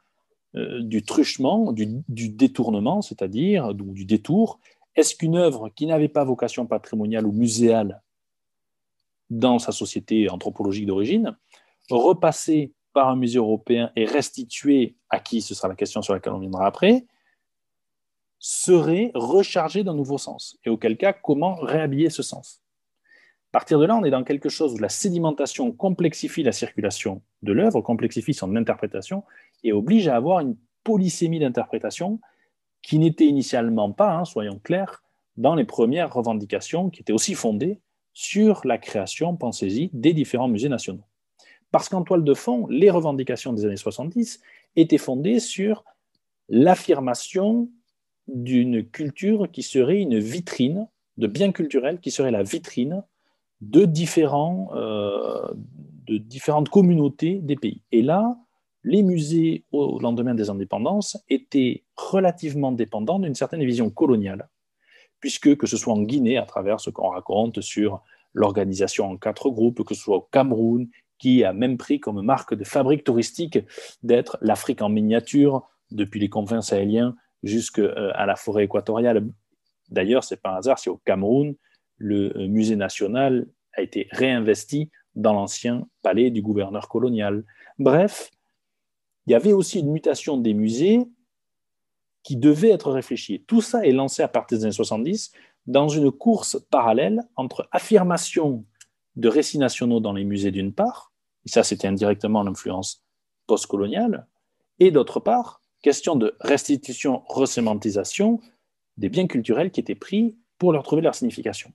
[0.55, 4.59] du truchement, du, détournement, c'est-à-dire du détour.
[4.95, 8.01] Est-ce qu'une œuvre qui n'avait pas vocation patrimoniale ou muséale
[9.29, 11.35] dans sa société anthropologique d'origine,
[11.89, 16.33] repassée par un musée européen et restituée à qui, ce sera la question sur laquelle
[16.33, 17.05] on viendra après,
[18.39, 20.57] serait rechargée d'un nouveau sens?
[20.63, 22.61] Et auquel cas, comment réhabiller ce sens?
[23.55, 27.21] À partir de là, on est dans quelque chose où la sédimentation complexifie la circulation
[27.41, 29.23] de l'œuvre, complexifie son interprétation
[29.63, 32.19] et oblige à avoir une polysémie d'interprétation
[32.81, 35.05] qui n'était initialement pas, hein, soyons clairs,
[35.37, 37.79] dans les premières revendications qui étaient aussi fondées
[38.11, 41.05] sur la création, pensez-y, des différents musées nationaux.
[41.71, 44.41] Parce qu'en toile de fond, les revendications des années 70
[44.75, 45.85] étaient fondées sur
[46.49, 47.69] l'affirmation
[48.27, 53.01] d'une culture qui serait une vitrine, de biens culturels qui serait la vitrine
[53.61, 55.47] de, différents, euh,
[56.07, 57.81] de différentes communautés des pays.
[57.91, 58.37] Et là,
[58.83, 64.49] les musées au lendemain des indépendances étaient relativement dépendants d'une certaine vision coloniale,
[65.19, 68.01] puisque que ce soit en Guinée, à travers ce qu'on raconte sur
[68.33, 70.87] l'organisation en quatre groupes, que ce soit au Cameroun,
[71.17, 73.57] qui a même pris comme marque de fabrique touristique
[74.03, 79.27] d'être l'Afrique en miniature, depuis les confins sahéliens jusqu'à euh, la forêt équatoriale.
[79.89, 81.55] D'ailleurs, ce n'est pas un hasard si au Cameroun,
[81.97, 87.43] le euh, musée national a été réinvesti dans l'ancien palais du gouverneur colonial.
[87.79, 88.31] Bref,
[89.27, 90.99] il y avait aussi une mutation des musées
[92.23, 93.43] qui devait être réfléchie.
[93.47, 95.31] Tout ça est lancé à partir des années 70
[95.67, 98.65] dans une course parallèle entre affirmation
[99.15, 101.11] de récits nationaux dans les musées d'une part,
[101.45, 103.03] et ça c'était indirectement l'influence
[103.47, 104.27] postcoloniale,
[104.79, 108.41] et d'autre part, question de restitution, resémantisation
[108.97, 111.71] des biens culturels qui étaient pris pour leur trouver leur signification.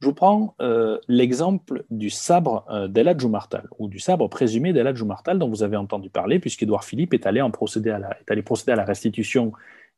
[0.00, 4.94] Je vous prends euh, l'exemple du sabre euh, d'Ella Jumartal, ou du sabre présumé d'Ella
[4.94, 9.52] Jumartal dont vous avez entendu parler, puisqu'Édouard Philippe est allé, en procéder à la, restitution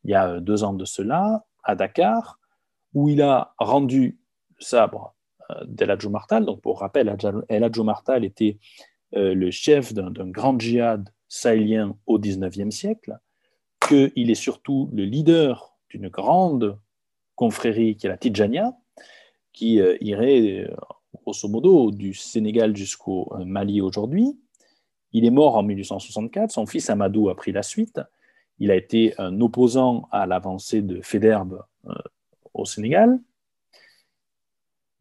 [0.04, 2.38] il y a euh, deux ans de cela, à Dakar,
[2.94, 4.18] où il a rendu
[4.56, 5.14] le sabre
[5.66, 6.44] d'Ella Jumartal.
[6.44, 7.14] Donc, pour rappel,
[7.48, 8.58] El Jumartal était
[9.12, 13.18] le chef d'un grand djihad sahélien au XIXe siècle,
[13.86, 16.78] qu'il est surtout le leader d'une grande
[17.34, 18.74] confrérie qui est la Tijania,
[19.58, 20.76] qui euh, irait euh,
[21.24, 24.38] grosso modo du Sénégal jusqu'au euh, Mali aujourd'hui.
[25.12, 28.00] Il est mort en 1864, son fils Amadou a pris la suite.
[28.60, 31.64] Il a été un opposant à l'avancée de Fédherbe
[32.54, 33.20] au Sénégal.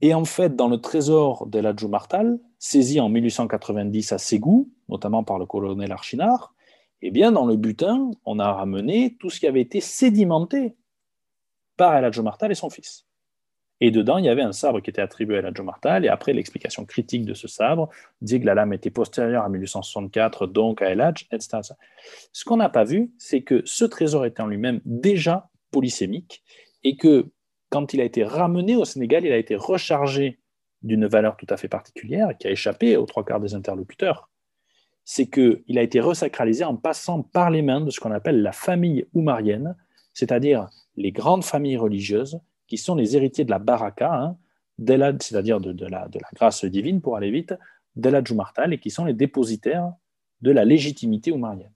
[0.01, 5.39] Et en fait, dans le trésor d'El Martal, saisi en 1890 à Ségou, notamment par
[5.39, 6.53] le colonel Archinard,
[7.01, 10.75] eh bien, dans le butin, on a ramené tout ce qui avait été sédimenté
[11.75, 13.06] par El Martal et son fils.
[13.79, 16.03] Et dedans, il y avait un sabre qui était attribué à la Martal.
[16.03, 17.89] Et après, l'explication critique de ce sabre
[18.21, 21.59] dit que la lame était postérieure à 1864, donc à El etc.
[22.31, 26.43] Ce qu'on n'a pas vu, c'est que ce trésor était en lui-même déjà polysémique
[26.83, 27.29] et que
[27.69, 30.39] quand il a été ramené au Sénégal, il a été rechargé
[30.83, 34.29] d'une valeur tout à fait particulière qui a échappé aux trois quarts des interlocuteurs.
[35.03, 38.51] C'est qu'il a été resacralisé en passant par les mains de ce qu'on appelle la
[38.51, 39.75] famille oumarienne,
[40.13, 44.37] c'est-à-dire les grandes familles religieuses qui sont les héritiers de la baraka, hein,
[45.19, 47.53] c'est-à-dire de, la, grâce divine, pour aller vite,
[47.95, 49.93] de la Jumartal, et qui sont les dépositaires
[50.41, 51.71] de la légitimité oumarienne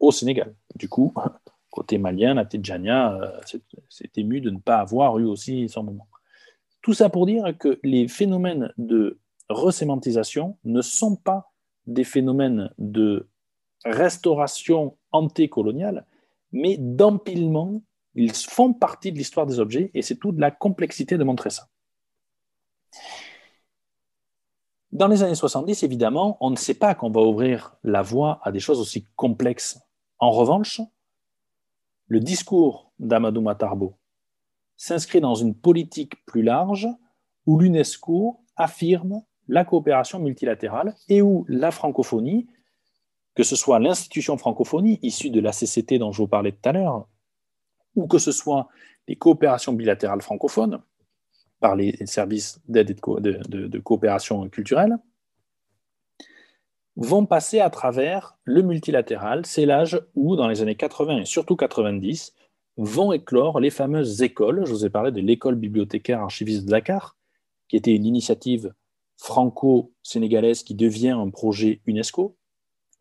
[0.00, 0.54] au Sénégal.
[0.74, 1.14] Du coup,
[1.70, 3.40] côté malien, la Tidjania euh,
[3.88, 6.08] s'est ému de ne pas avoir eu aussi son moment.
[6.82, 11.52] Tout ça pour dire que les phénomènes de resémantisation ne sont pas
[11.86, 13.28] des phénomènes de
[13.84, 16.04] restauration antécoloniale,
[16.52, 17.82] mais d'empilement
[18.16, 21.68] ils font partie de l'histoire des objets et c'est toute la complexité de montrer ça.
[24.90, 28.50] Dans les années 70, évidemment, on ne sait pas qu'on va ouvrir la voie à
[28.50, 29.78] des choses aussi complexes.
[30.18, 30.80] En revanche,
[32.08, 33.98] le discours d'Amadou Matarbo
[34.76, 36.88] s'inscrit dans une politique plus large
[37.44, 42.46] où l'UNESCO affirme la coopération multilatérale et où la francophonie,
[43.34, 46.72] que ce soit l'institution francophonie issue de la CCT dont je vous parlais tout à
[46.72, 47.06] l'heure,
[47.96, 48.68] ou que ce soit
[49.08, 50.80] les coopérations bilatérales francophones
[51.60, 54.98] par les services d'aide et de, coopération culturelle,
[56.96, 59.44] vont passer à travers le multilatéral.
[59.46, 62.34] C'est l'âge où, dans les années 80 et surtout 90,
[62.76, 64.64] vont éclore les fameuses écoles.
[64.66, 67.16] Je vous ai parlé de l'école bibliothécaire archiviste de Dakar,
[67.68, 68.72] qui était une initiative
[69.16, 72.36] franco-sénégalaise qui devient un projet UNESCO.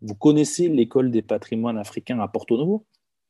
[0.01, 2.85] Vous connaissez l'école des patrimoines africains à Porto Novo,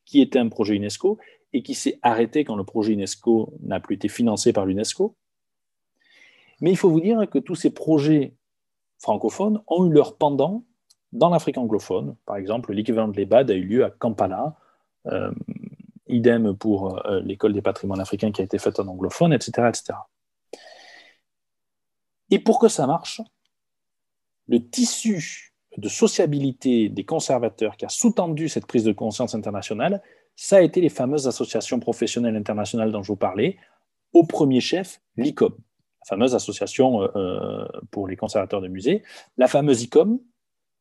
[0.06, 1.18] qui était un projet UNESCO
[1.56, 5.16] et qui s'est arrêté quand le projet UNESCO n'a plus été financé par l'UNESCO.
[6.60, 8.36] Mais il faut vous dire que tous ces projets
[9.00, 10.66] francophones ont eu leur pendant
[11.14, 12.18] dans l'Afrique anglophone.
[12.26, 14.58] Par exemple, l'équivalent de l'EBAD a eu lieu à Kampala.
[15.06, 15.32] Euh,
[16.08, 19.94] idem pour euh, l'école des patrimoines africains qui a été faite en anglophone, etc., etc.
[22.32, 23.22] Et pour que ça marche,
[24.48, 30.04] le tissu de sociabilité des conservateurs qui a sous-tendu cette prise de conscience internationale,
[30.36, 33.58] ça a été les fameuses associations professionnelles internationales dont je vous parlais,
[34.14, 39.04] au premier chef l'ICOM, la fameuse association euh, euh, pour les conservateurs de musées,
[39.38, 40.20] la fameuse ICOM,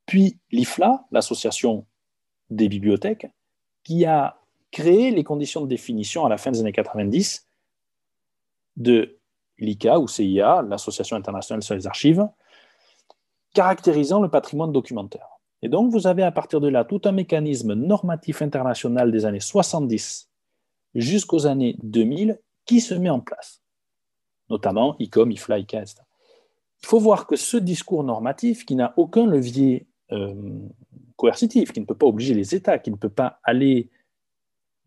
[0.06, 1.86] puis l'IFLA, l'association
[2.50, 3.26] des bibliothèques,
[3.84, 4.38] qui a
[4.70, 7.48] créé les conditions de définition à la fin des années 90
[8.76, 9.18] de
[9.58, 12.26] l'ICA ou CIA, l'Association internationale sur les archives,
[13.54, 15.33] caractérisant le patrimoine documentaire.
[15.62, 19.40] Et donc, vous avez à partir de là tout un mécanisme normatif international des années
[19.40, 20.30] 70
[20.94, 23.62] jusqu'aux années 2000 qui se met en place,
[24.50, 26.02] notamment ICOM, IFLA, ICA, etc.
[26.82, 30.34] Il faut voir que ce discours normatif, qui n'a aucun levier euh,
[31.16, 33.90] coercitif, qui ne peut pas obliger les États, qui ne peut pas aller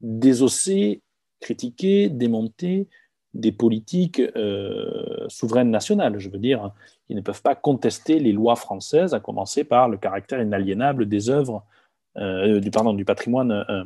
[0.01, 1.01] désosser,
[1.39, 2.87] critiquer, démonter
[3.33, 6.71] des politiques euh, souveraines nationales, je veux dire,
[7.07, 11.29] qui ne peuvent pas contester les lois françaises, à commencer par le caractère inaliénable des
[11.29, 11.63] œuvres,
[12.17, 13.83] euh, du, pardon, du patrimoine euh,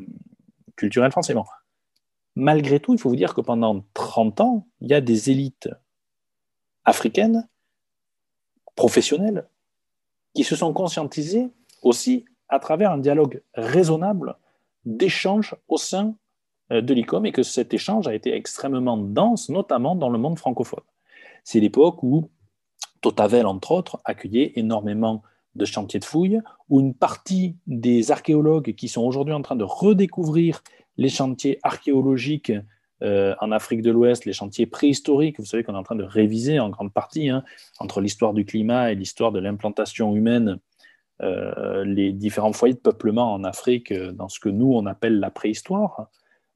[0.75, 1.35] culturel français.
[2.35, 5.69] Malgré tout, il faut vous dire que pendant 30 ans, il y a des élites
[6.85, 7.47] africaines,
[8.75, 9.47] professionnelles,
[10.33, 11.49] qui se sont conscientisées
[11.81, 14.35] aussi à travers un dialogue raisonnable
[14.85, 16.30] d'échange au sein euh,
[16.71, 20.83] de l'ICOM et que cet échange a été extrêmement dense, notamment dans le monde francophone.
[21.43, 22.29] C'est l'époque où
[23.01, 25.23] Totavel, entre autres, accueillait énormément
[25.55, 29.63] de chantiers de fouilles, où une partie des archéologues qui sont aujourd'hui en train de
[29.63, 30.63] redécouvrir
[30.97, 32.53] les chantiers archéologiques
[33.03, 36.03] euh, en Afrique de l'Ouest, les chantiers préhistoriques, vous savez qu'on est en train de
[36.03, 37.43] réviser en grande partie, hein,
[37.79, 40.59] entre l'histoire du climat et l'histoire de l'implantation humaine,
[41.21, 45.19] euh, les différents foyers de peuplement en Afrique euh, dans ce que nous, on appelle
[45.19, 46.09] la préhistoire,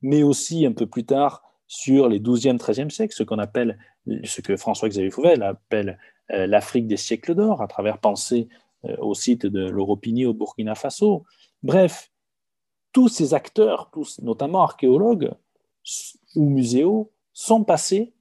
[0.05, 3.79] mais aussi un peu plus tard sur les 12e, 13e siècles, ce qu'on appelle,
[4.23, 5.97] ce que François-Xavier Fouvel appelle
[6.31, 8.47] euh, l'Afrique des siècles d'or, à travers penser
[8.85, 11.25] euh, au site de l'Europini au Burkina Faso.
[11.63, 12.11] Bref,
[12.91, 15.31] tous ces acteurs, tous, notamment archéologues
[16.35, 18.13] ou muséaux, sont passés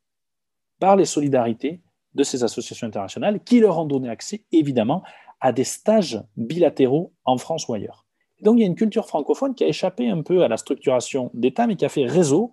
[0.81, 1.83] par les solidarités
[2.15, 5.03] de ces associations internationales qui leur ont donné accès, évidemment,
[5.41, 8.04] à des stages bilatéraux en France ou ailleurs.
[8.45, 11.31] Donc il y a une culture francophone qui a échappé un peu à la structuration
[11.33, 12.53] d'État, mais qui a fait réseau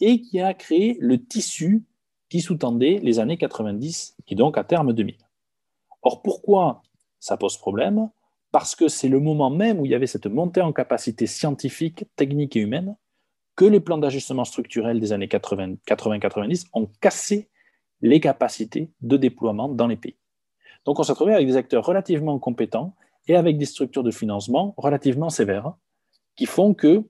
[0.00, 1.84] et qui a créé le tissu
[2.30, 5.14] qui sous-tendait les années 90 et donc à terme 2000.
[6.02, 6.82] Or, pourquoi
[7.20, 8.08] ça pose problème?
[8.50, 12.04] Parce que c'est le moment même où il y avait cette montée en capacité scientifique,
[12.16, 12.96] technique et humaine
[13.56, 17.50] que les plans d'ajustement structurel des années 80-90 ont cassé
[18.00, 20.16] les capacités de déploiement dans les pays.
[20.86, 22.94] Donc on s'est retrouvé avec des acteurs relativement compétents
[23.28, 25.74] et avec des structures de financement relativement sévères
[26.36, 27.02] qui font que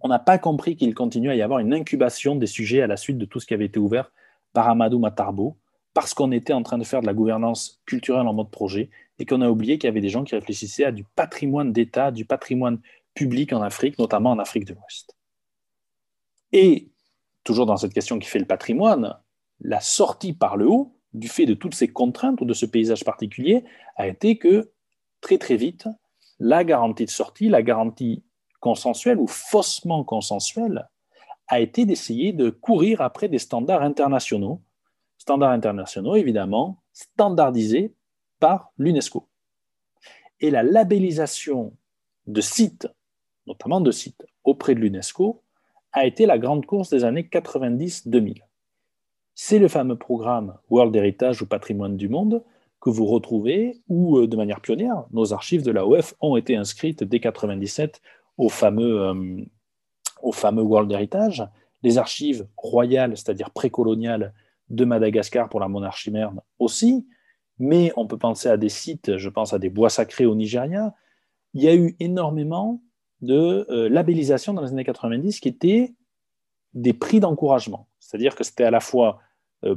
[0.00, 2.98] on n'a pas compris qu'il continue à y avoir une incubation des sujets à la
[2.98, 4.12] suite de tout ce qui avait été ouvert
[4.52, 5.56] par Amadou Matarbo,
[5.94, 9.24] parce qu'on était en train de faire de la gouvernance culturelle en mode projet et
[9.24, 12.24] qu'on a oublié qu'il y avait des gens qui réfléchissaient à du patrimoine d'État, du
[12.24, 12.80] patrimoine
[13.14, 15.16] public en Afrique, notamment en Afrique de l'Ouest.
[16.52, 16.90] Et,
[17.44, 19.16] toujours dans cette question qui fait le patrimoine,
[19.60, 23.04] la sortie par le haut, du fait de toutes ces contraintes ou de ce paysage
[23.04, 23.64] particulier,
[23.96, 24.72] a été que,
[25.24, 25.88] très très vite,
[26.38, 28.22] la garantie de sortie, la garantie
[28.60, 30.86] consensuelle ou faussement consensuelle,
[31.48, 34.60] a été d'essayer de courir après des standards internationaux,
[35.16, 37.94] standards internationaux évidemment standardisés
[38.38, 39.26] par l'UNESCO.
[40.40, 41.74] Et la labellisation
[42.26, 42.86] de sites,
[43.46, 45.42] notamment de sites auprès de l'UNESCO,
[45.92, 48.42] a été la grande course des années 90-2000.
[49.34, 52.44] C'est le fameux programme World Heritage ou Patrimoine du Monde
[52.84, 57.02] que vous retrouvez, où euh, de manière pionnière, nos archives de l'AOF ont été inscrites
[57.02, 58.02] dès 1997
[58.36, 59.42] au fameux euh,
[60.22, 61.42] au fameux World Heritage,
[61.82, 64.34] les archives royales, c'est-à-dire précoloniales
[64.68, 67.06] de Madagascar pour la monarchie merde aussi,
[67.58, 70.94] mais on peut penser à des sites, je pense à des bois sacrés au Nigeria.
[71.54, 72.82] Il y a eu énormément
[73.22, 75.94] de euh, labellisation dans les années 90 qui étaient
[76.74, 77.88] des prix d'encouragement.
[77.98, 79.20] C'est-à-dire que c'était à la fois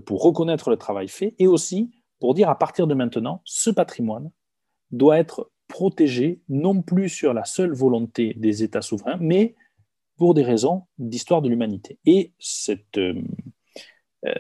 [0.06, 4.32] pour reconnaître le travail fait et aussi pour dire à partir de maintenant, ce patrimoine
[4.92, 9.56] doit être protégé non plus sur la seule volonté des États souverains, mais
[10.18, 12.00] pour des raisons d'histoire de l'humanité.
[12.06, 12.34] Et
[12.70, 13.14] euh,
[14.26, 14.34] euh,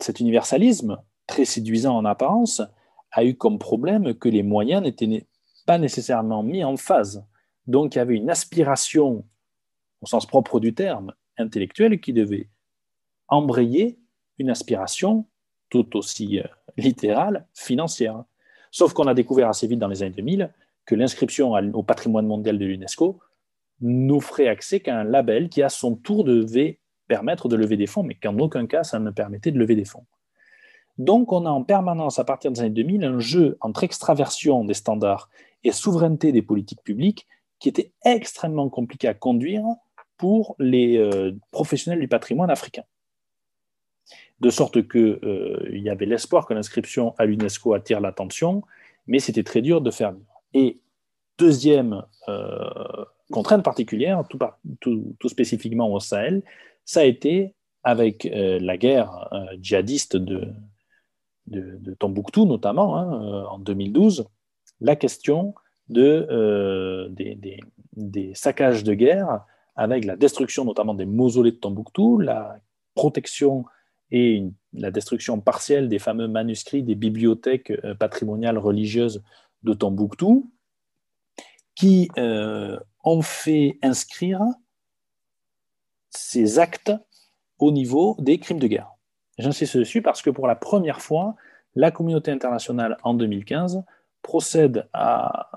[0.00, 2.62] cet universalisme, très séduisant en apparence,
[3.10, 5.26] a eu comme problème que les moyens n'étaient
[5.66, 7.26] pas nécessairement mis en phase.
[7.66, 9.26] Donc il y avait une aspiration,
[10.00, 12.48] au sens propre du terme, intellectuelle, qui devait
[13.28, 13.98] embrayer
[14.38, 15.26] une aspiration
[15.68, 16.46] tout aussi euh,
[16.78, 18.24] littérale, financière.
[18.70, 20.52] Sauf qu'on a découvert assez vite dans les années 2000
[20.86, 23.20] que l'inscription au patrimoine mondial de l'UNESCO
[23.80, 28.02] n'offrait accès qu'à un label qui, à son tour, devait permettre de lever des fonds,
[28.02, 30.06] mais qu'en aucun cas, ça ne permettait de lever des fonds.
[30.96, 34.74] Donc, on a en permanence, à partir des années 2000, un jeu entre extraversion des
[34.74, 35.28] standards
[35.64, 37.26] et souveraineté des politiques publiques
[37.58, 39.64] qui était extrêmement compliqué à conduire
[40.16, 42.82] pour les euh, professionnels du patrimoine africain.
[44.40, 48.62] De sorte qu'il euh, y avait l'espoir que l'inscription à l'UNESCO attire l'attention,
[49.06, 50.42] mais c'était très dur de faire vivre.
[50.54, 50.80] Et
[51.38, 54.22] deuxième euh, contrainte particulière,
[54.80, 56.42] tout, spécifiquement au Sahel,
[56.84, 60.52] ça a été avec la guerre djihadiste de,
[61.98, 64.26] Tombouctou notamment, hein, en 2012,
[64.80, 65.54] la question
[65.88, 72.58] de, des, saccages de guerre avec la destruction notamment des mausolées de Tombouctou, la
[72.94, 73.64] protection
[74.10, 79.22] et la destruction partielle des fameux manuscrits des bibliothèques euh, patrimoniales religieuses
[79.62, 80.50] de Tombouctou,
[81.74, 84.40] qui euh, ont fait inscrire
[86.10, 86.92] ces actes
[87.58, 88.90] au niveau des crimes de guerre.
[89.38, 91.36] J'insiste dessus parce que pour la première fois,
[91.74, 93.84] la communauté internationale en 2015
[94.22, 95.50] procède à,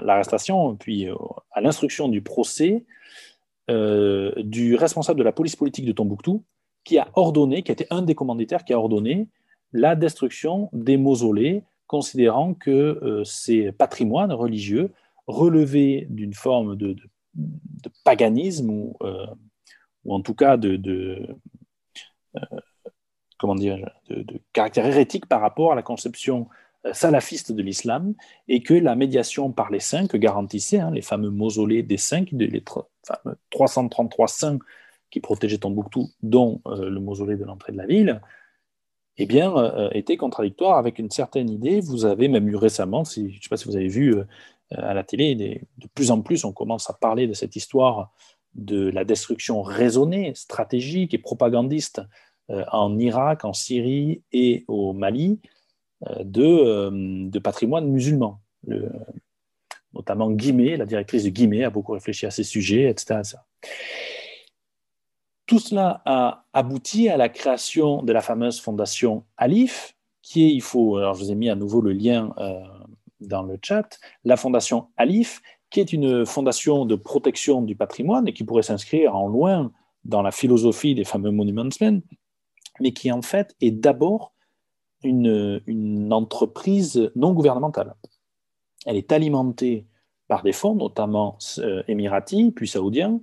[0.00, 1.14] l'arrestation, puis euh,
[1.50, 2.84] à l'instruction du procès
[3.68, 6.44] du responsable de la police politique de Tombouctou,
[6.86, 9.28] qui a ordonné, qui était un des commanditaires qui a ordonné
[9.72, 14.92] la destruction des mausolées, considérant que euh, ces patrimoines religieux
[15.26, 16.96] relevaient d'une forme de,
[18.04, 18.96] paganisme ou,
[20.04, 21.26] ou, en tout cas de,
[23.38, 26.48] comment dire, de, caractère hérétique par rapport à la conception
[26.92, 28.14] salafiste de l'islam
[28.48, 32.24] et que la médiation par les saints que garantissaient hein, les fameux mausolées des saints,
[32.30, 32.62] les
[33.50, 34.58] 333 saints
[35.16, 38.20] qui protégeaient Tombouctou, dont euh, le mausolée de l'entrée de la ville,
[39.16, 41.80] eh bien, euh, était contradictoire avec une certaine idée.
[41.80, 44.24] Vous avez même eu récemment, je ne sais pas si vous avez vu euh,
[44.72, 45.34] à la télé,
[45.78, 48.12] de plus en plus on commence à parler de cette histoire
[48.54, 52.02] de la destruction raisonnée, stratégique et propagandiste
[52.72, 55.40] en Irak, en Syrie et au Mali,
[56.08, 56.90] euh,
[57.30, 58.40] de, patrimoine musulman.
[59.94, 63.22] notamment Guimet, la directrice de Guimet, a beaucoup réfléchi à ces sujets, etc.
[65.46, 70.62] Tout cela a abouti à la création de la fameuse fondation Alif, qui est, il
[70.62, 72.60] faut, alors je vous ai mis à nouveau le lien euh,
[73.20, 78.32] dans le chat, la fondation Alif, qui est une fondation de protection du patrimoine et
[78.32, 79.72] qui pourrait s'inscrire en loin
[80.04, 82.02] dans la philosophie des fameux Monuments Men,
[82.80, 84.32] mais qui en fait est d'abord
[85.02, 87.94] une, entreprise non gouvernementale.
[88.86, 89.86] Elle est alimentée
[90.28, 93.20] par des fonds, notamment euh, émiratis, puis saoudiens.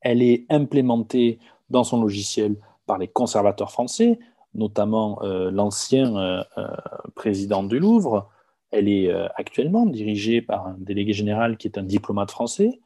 [0.00, 1.38] Elle est implémentée
[1.70, 2.56] dans son logiciel
[2.86, 4.18] par les conservateurs français,
[4.54, 6.42] notamment euh, l'ancien euh,
[7.14, 8.30] président du Louvre.
[8.70, 12.80] Elle est actuellement dirigée par un délégué général qui est un diplomate français.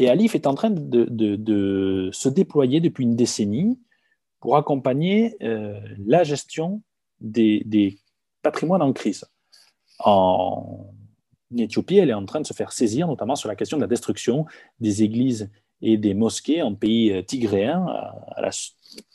[0.00, 3.78] Et Alif est en train de se déployer depuis une décennie
[4.40, 6.82] pour accompagner la gestion
[7.22, 7.98] des,
[8.42, 9.24] patrimoines en crise.
[10.00, 10.90] En
[11.56, 13.88] Éthiopie, elle est en train de se faire saisir, notamment sur la question de la
[13.88, 14.46] destruction
[14.80, 15.50] des églises
[15.82, 17.86] et des mosquées en pays euh, tigréen,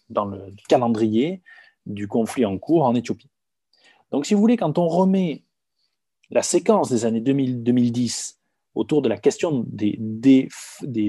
[0.09, 1.41] dans le calendrier
[1.85, 3.29] du conflit en cours en Éthiopie.
[4.11, 5.43] Donc, si vous voulez, quand on remet
[6.29, 8.35] la séquence des années 2000-2010
[8.75, 10.49] autour de la question des, des,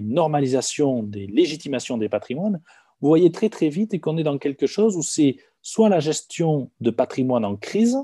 [0.02, 2.60] normalisations, des légitimations des patrimoines,
[3.00, 6.70] vous voyez très très vite qu'on est dans quelque chose où c'est soit la gestion
[6.80, 7.98] de patrimoine en crise,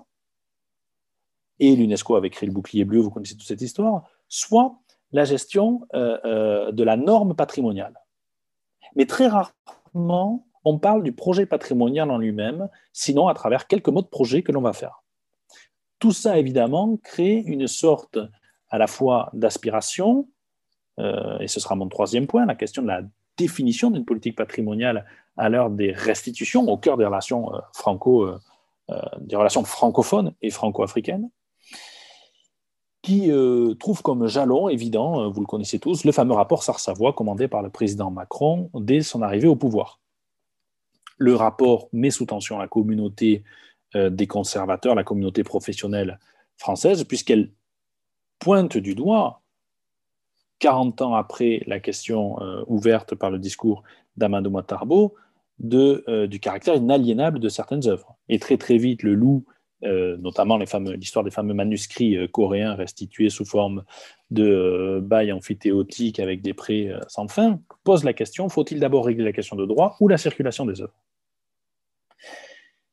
[1.60, 4.76] et l'UNESCO avait créé le bouclier bleu, vous connaissez toute cette histoire, soit
[5.14, 7.94] la gestion euh, euh, de la norme patrimoniale.
[8.96, 14.02] Mais très rarement, on parle du projet patrimonial en lui-même, sinon à travers quelques mots
[14.02, 15.04] de projet que l'on va faire.
[16.00, 18.18] Tout ça, évidemment, crée une sorte
[18.70, 20.28] à la fois d'aspiration,
[20.98, 23.02] euh, et ce sera mon troisième point, la question de la
[23.36, 28.28] définition d'une politique patrimoniale à l'heure des restitutions, au cœur des relations, franco,
[29.18, 31.28] des relations francophones et franco-africaines,
[33.04, 33.30] qui
[33.78, 37.68] trouve comme jalon évident, vous le connaissez tous, le fameux rapport Sars-Savoie commandé par le
[37.68, 40.00] président Macron dès son arrivée au pouvoir.
[41.18, 43.44] Le rapport met sous tension la communauté
[43.94, 46.18] des conservateurs, la communauté professionnelle
[46.56, 47.52] française, puisqu'elle
[48.38, 49.42] pointe du doigt
[50.60, 53.82] 40 ans après la question ouverte par le discours
[54.16, 55.14] d'Amadou Matarbo,
[55.58, 58.16] de, euh, du caractère inaliénable de certaines œuvres.
[58.28, 59.44] Et très très vite, le loup,
[59.84, 63.84] euh, notamment l'histoire des fameux manuscrits euh, coréens restitués sous forme
[64.30, 69.32] de bail amphithéotique avec des prêts sans fin, pose la question, faut-il d'abord régler la
[69.32, 70.94] question de droit ou la circulation des œuvres?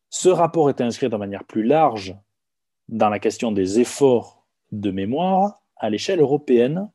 [0.09, 2.15] Ce rapport est inscrit de manière plus large
[2.89, 6.89] dans la question des efforts de mémoire à l'échelle européenne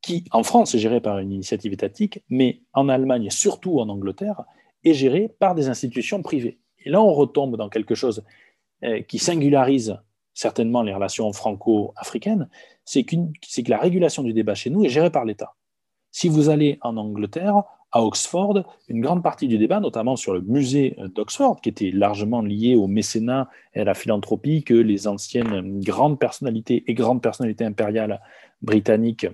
[0.00, 3.88] qui, en France, est géré par une initiative étatique, mais en Allemagne et surtout en
[3.88, 4.44] Angleterre,
[4.84, 6.60] est géré par des institutions privées.
[6.84, 8.22] Et là, on retombe dans quelque chose euh,
[9.08, 9.98] qui singularise
[10.34, 12.48] certainement les relations franco-africaines,
[12.84, 15.54] c'est que la régulation du débat chez nous est gérée par l'État.
[16.12, 17.62] Si vous allez en Angleterre,
[17.92, 22.42] à Oxford, une grande partie du débat, notamment sur le musée d'Oxford, qui était largement
[22.42, 27.64] lié au mécénat et à la philanthropie que les anciennes grandes personnalités et grandes personnalités
[27.64, 28.20] impériales
[28.60, 29.26] britanniques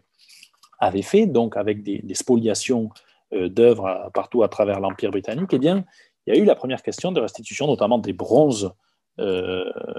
[0.79, 2.91] avaient fait, donc avec des, spoliations
[3.33, 5.85] euh, d'œuvres partout à travers l'Empire britannique, eh bien,
[6.27, 8.71] il y a eu la première question de restitution, notamment des bronzes euh,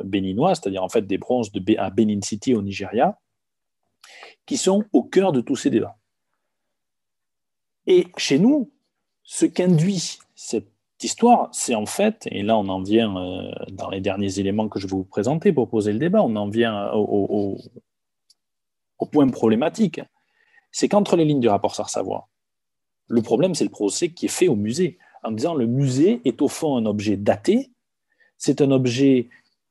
[0.03, 3.19] béninois, c'est-à-dire en fait des bronzes à Benin City au Nigeria,
[4.45, 5.97] qui sont au cœur de tous ces débats.
[7.85, 8.71] Et chez nous,
[9.23, 10.69] ce qu'induit cette
[11.01, 14.79] histoire, c'est en fait, et là on en vient euh, dans les derniers éléments que
[14.79, 17.57] je vais vous présenter pour poser le débat, on en vient au,
[19.11, 19.99] point problématique,
[20.71, 22.29] c'est qu'entre les lignes du rapport Sars-Savoie,
[23.07, 26.41] le problème c'est le procès qui est fait au musée, en disant le musée est
[26.41, 27.72] au fond un objet daté,
[28.43, 29.29] c'est un objet,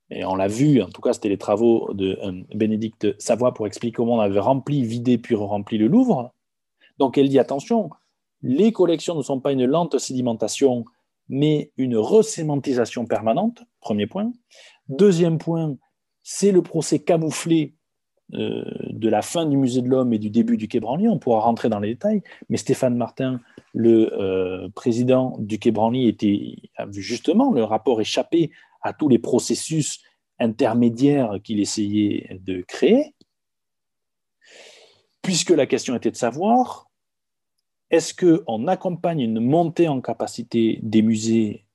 [0.09, 3.67] et on l'a vu, en tout cas c'était les travaux de euh, Bénédicte Savoie pour
[3.67, 6.33] expliquer comment on avait rempli, vidé puis rempli le Louvre.
[6.97, 7.91] Donc elle dit attention,
[8.41, 10.87] les collections ne sont pas une lente sédimentation,
[11.29, 14.33] mais une resémantisation permanente, premier point.
[14.89, 15.77] Deuxième point,
[16.23, 17.75] c'est le procès camouflé
[18.35, 20.81] euh, de la fin du musée de l'homme et du début du Quai.
[20.85, 23.41] On pourra rentrer dans les détails, mais Stéphane Martin,
[23.75, 25.73] le euh, président du Quai
[26.77, 30.01] a vu justement le rapport échapper à tous les processus
[30.39, 33.15] intermédiaires qu'il essayait de créer,
[35.21, 36.91] puisque la question était de savoir
[37.91, 41.67] est-ce qu'on accompagne une montée en capacité des musées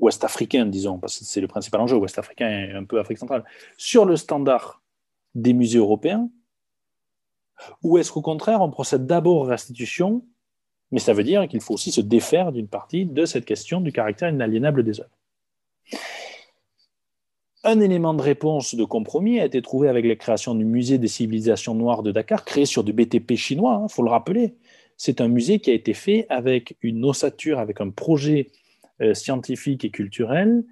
[0.00, 3.44] ouest-africains, disons, parce que c'est le principal enjeu, ouest-africain et un peu Afrique centrale,
[3.76, 4.82] sur le standard
[5.34, 6.30] des musées européens
[7.82, 10.24] Ou est-ce qu'au contraire, on procède d'abord à restitution,
[10.90, 13.92] mais ça veut dire qu'il faut aussi se défaire d'une partie de cette question du
[13.92, 15.18] caractère inaliénable des œuvres.
[17.66, 21.08] Un élément de réponse de compromis a été trouvé avec la création du musée des
[21.08, 24.54] civilisations noires de Dakar, créé sur du BTP chinois, il hein, faut le rappeler.
[24.96, 28.50] C'est un musée qui a été fait avec une ossature, avec un projet
[29.00, 30.64] euh, scientifique et culturel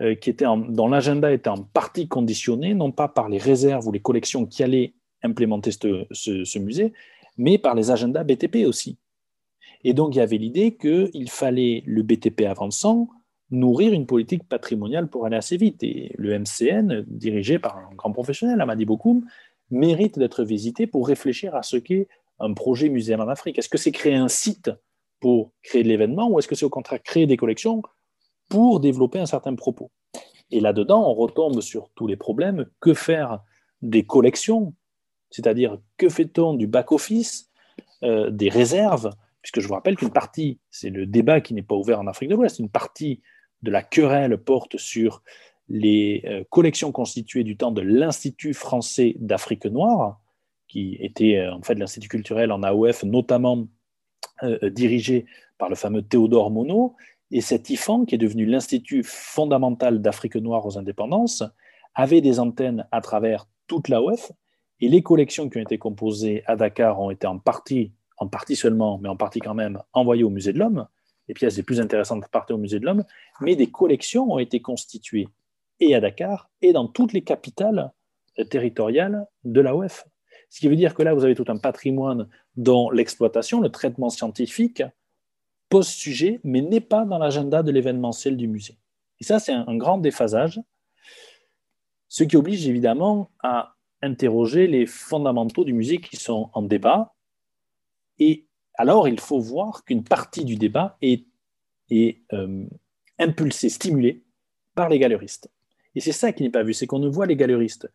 [0.00, 3.92] euh, qui était dont l'agenda était en partie conditionné, non pas par les réserves ou
[3.92, 6.94] les collections qui allaient implémenter ce, musée,
[7.36, 8.96] mais par les agendas BTP aussi.
[9.84, 13.08] Et donc, il y avait l'idée qu'il fallait, le BTP avançant,
[13.50, 15.82] nourrir une politique patrimoniale pour aller assez vite.
[15.82, 19.26] Et le MCN, dirigé par un grand professionnel, Amadi Bokoum,
[19.70, 23.78] mérite d'être visité pour réfléchir à ce qu'est un projet muséal en Afrique Est-ce que
[23.78, 24.70] c'est créer un site
[25.20, 27.82] pour créer de l'événement ou est-ce que c'est au contraire créer des collections
[28.50, 29.90] pour développer un certain propos.
[30.50, 32.66] Et là-dedans, on retombe sur tous les problèmes.
[32.80, 33.42] Que faire
[33.80, 34.74] des collections?
[35.30, 37.50] C'est-à-dire, que fait-on du back-office,
[38.02, 39.10] euh, des réserves?
[39.40, 42.28] Puisque je vous rappelle qu'une partie, c'est le débat qui n'est pas ouvert en Afrique
[42.28, 43.22] de l'Ouest, une partie
[43.62, 45.22] de la querelle porte sur
[45.68, 50.20] les euh, collections constituées du temps de l'Institut français d'Afrique noire,
[50.66, 53.66] qui était euh, en fait l'Institut culturel en AOF, notamment
[54.62, 55.26] dirigé
[55.58, 56.92] par le fameux Théodore Monod,
[57.30, 61.44] et cet IFAN, qui est devenu l'Institut fondamental d'Afrique noire aux indépendances,
[61.94, 64.32] avait des antennes à travers toute l'AOF,
[64.80, 68.56] et les collections qui ont été composées à Dakar ont été en partie, en partie
[68.56, 70.86] seulement, mais en partie quand même, envoyées au Musée de l'Homme.
[71.28, 73.04] Les pièces les plus intéressantes partaient au Musée de l'Homme,
[73.40, 75.28] mais des collections ont été constituées
[75.80, 77.92] et à Dakar et dans toutes les capitales
[78.50, 80.06] territoriales de l'AOF.
[80.48, 84.10] Ce qui veut dire que là, vous avez tout un patrimoine dont l'exploitation, le traitement
[84.10, 84.82] scientifique
[85.70, 88.76] pose sujet, mais n'est pas dans l'agenda de l'événementiel du musée.
[89.20, 90.60] Et ça, c'est un, grand déphasage,
[92.08, 97.14] ce qui oblige évidemment à interroger les fondamentaux du musée qui sont en débat.
[98.18, 101.24] Et alors, il faut voir qu'une partie du débat est,
[102.32, 102.66] euh,
[103.18, 104.24] impulsée, stimulée
[104.74, 105.50] par les galeristes.
[105.94, 107.88] Et c'est ça qui n'est pas vu, c'est qu'on ne voit les galeristes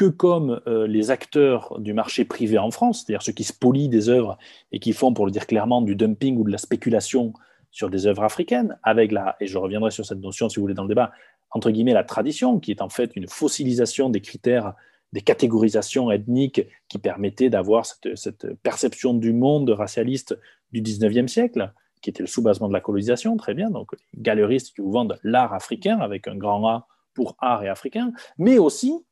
[0.00, 4.08] que comme euh, les acteurs du marché privé en France, c'est-à-dire ceux qui spolient des
[4.08, 4.38] œuvres
[4.72, 7.34] et qui font, pour le dire clairement, du dumping ou de la spéculation
[7.70, 10.72] sur des œuvres africaines, avec la, et je reviendrai sur cette notion si vous voulez
[10.72, 11.12] dans le débat,
[11.50, 14.72] entre guillemets la tradition, qui est en fait une fossilisation des critères,
[15.12, 20.34] des catégorisations ethniques qui permettaient d'avoir cette, cette, perception du monde racialiste
[20.72, 24.74] du 19e siècle, qui était le sous-basement de la colonisation, très bien, donc les galeristes
[24.74, 29.04] qui vous vendent l'art africain avec un grand A pour art et africain, mais aussi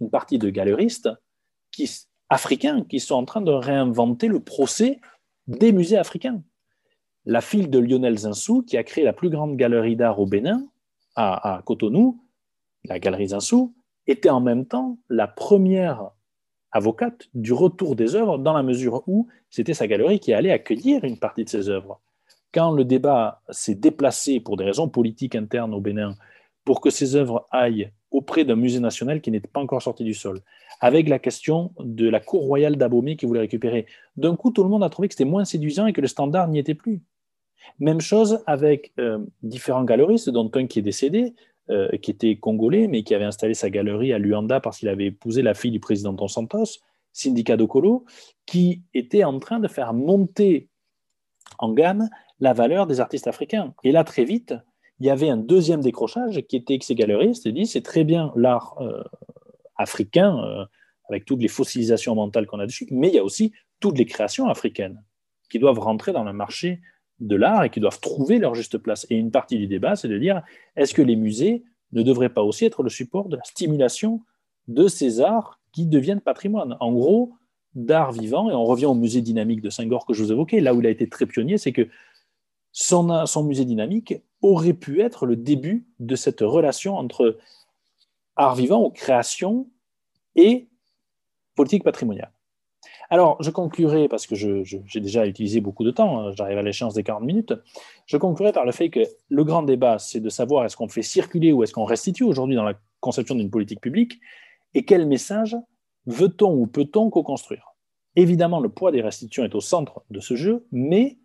[0.00, 1.08] une partie de galeristes
[1.70, 1.90] qui,
[2.28, 5.00] africains qui sont en train de réinventer le procès
[5.46, 6.42] des musées africains.
[7.26, 10.66] La file de Lionel Zinsou, qui a créé la plus grande galerie d'art au Bénin,
[11.16, 12.22] à, Cotonou,
[12.84, 13.74] la galerie Zinsou,
[14.06, 16.10] était en même temps la première
[16.72, 21.04] avocate du retour des œuvres dans la mesure où c'était sa galerie qui allait accueillir
[21.04, 22.00] une partie de ses œuvres.
[22.52, 26.14] Quand le débat s'est déplacé pour des raisons politiques internes au Bénin
[26.64, 30.14] pour que ces œuvres aillent auprès d'un musée national qui n'était pas encore sorti du
[30.14, 30.40] sol,
[30.80, 33.86] avec la question de la cour royale d'Abomey qui voulait récupérer.
[34.16, 36.48] D'un coup, tout le monde a trouvé que c'était moins séduisant et que le standard
[36.48, 37.02] n'y était plus.
[37.78, 41.34] Même chose avec euh, différents galeristes, dont un qui est décédé,
[41.70, 45.06] euh, qui était congolais, mais qui avait installé sa galerie à Luanda parce qu'il avait
[45.06, 46.80] épousé la fille du président Dos Santos,
[47.12, 48.04] Syndicat Colo,
[48.46, 50.68] qui était en train de faire monter
[51.58, 52.08] en gamme
[52.40, 53.74] la valeur des artistes africains.
[53.84, 54.54] Et là, très vite,
[55.00, 58.32] il y avait un deuxième décrochage qui était que ces galeristes disent c'est très bien
[58.36, 59.02] l'art euh,
[59.76, 60.64] africain, euh,
[61.08, 64.04] avec toutes les fossilisations mentales qu'on a dessus, mais il y a aussi toutes les
[64.04, 65.02] créations africaines
[65.48, 66.80] qui doivent rentrer dans le marché
[67.18, 69.06] de l'art et qui doivent trouver leur juste place.
[69.10, 70.42] Et une partie du débat, c'est de dire,
[70.76, 74.22] est-ce que les musées ne devraient pas aussi être le support de la stimulation
[74.68, 76.76] de ces arts qui deviennent patrimoine?
[76.78, 77.32] En gros,
[77.74, 80.74] d'art vivant, et on revient au musée dynamique de Saint-Gor que je vous évoquais, là
[80.74, 81.88] où il a été très pionnier, c'est que
[82.72, 87.38] son musée dynamique aurait pu être le début de cette relation entre
[88.36, 89.68] art vivant ou création
[90.34, 90.68] et
[91.54, 92.32] politique patrimoniale.
[93.10, 96.94] Alors, je conclurai, parce que j'ai déjà utilisé beaucoup de temps, hein, j'arrive à l'échéance
[96.94, 97.52] des 40 minutes,
[98.06, 101.02] je conclurai par le fait que le grand débat, c'est de savoir est-ce qu'on fait
[101.02, 104.20] circuler ou est-ce qu'on restitue aujourd'hui dans la conception d'une politique publique,
[104.74, 105.56] et quel message
[106.06, 107.74] veut-on ou peut-on co-construire?
[108.14, 111.18] Évidemment, le poids des restitutions est au centre de ce jeu, mais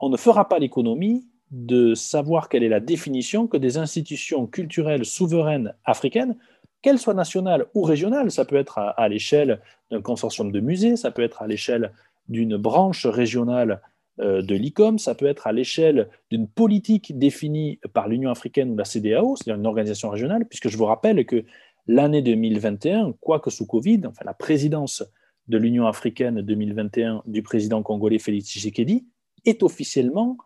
[0.00, 5.04] on ne fera pas l'économie de savoir quelle est la définition que des institutions culturelles
[5.04, 6.36] souveraines africaines
[6.82, 11.10] qu'elle soit nationale ou régionale, ça peut être à, l'échelle d'un consortium de musées, ça
[11.10, 11.92] peut être à l'échelle
[12.28, 13.80] d'une branche régionale
[14.20, 18.76] euh, de l'ICOM, ça peut être à l'échelle d'une politique définie par l'Union africaine ou
[18.76, 21.44] la CDAO, c'est-à-dire une organisation régionale, puisque je vous rappelle que
[21.86, 25.02] l'année 2021, quoique sous Covid, enfin la présidence
[25.48, 29.06] de l'Union africaine 2021 du président congolais Félix Tshisekedi
[29.46, 30.36] est officiellement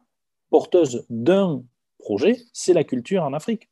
[0.53, 1.65] porteuse d'un
[1.99, 3.71] projet, c'est la culture en Afrique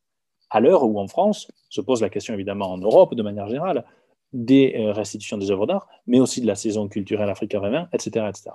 [0.50, 3.84] à l'heure où en France se pose la question évidemment en Europe de manière générale
[4.32, 8.26] des euh, restitutions des œuvres d'art, mais aussi de la saison culturelle africaine 20 etc.,
[8.28, 8.50] etc.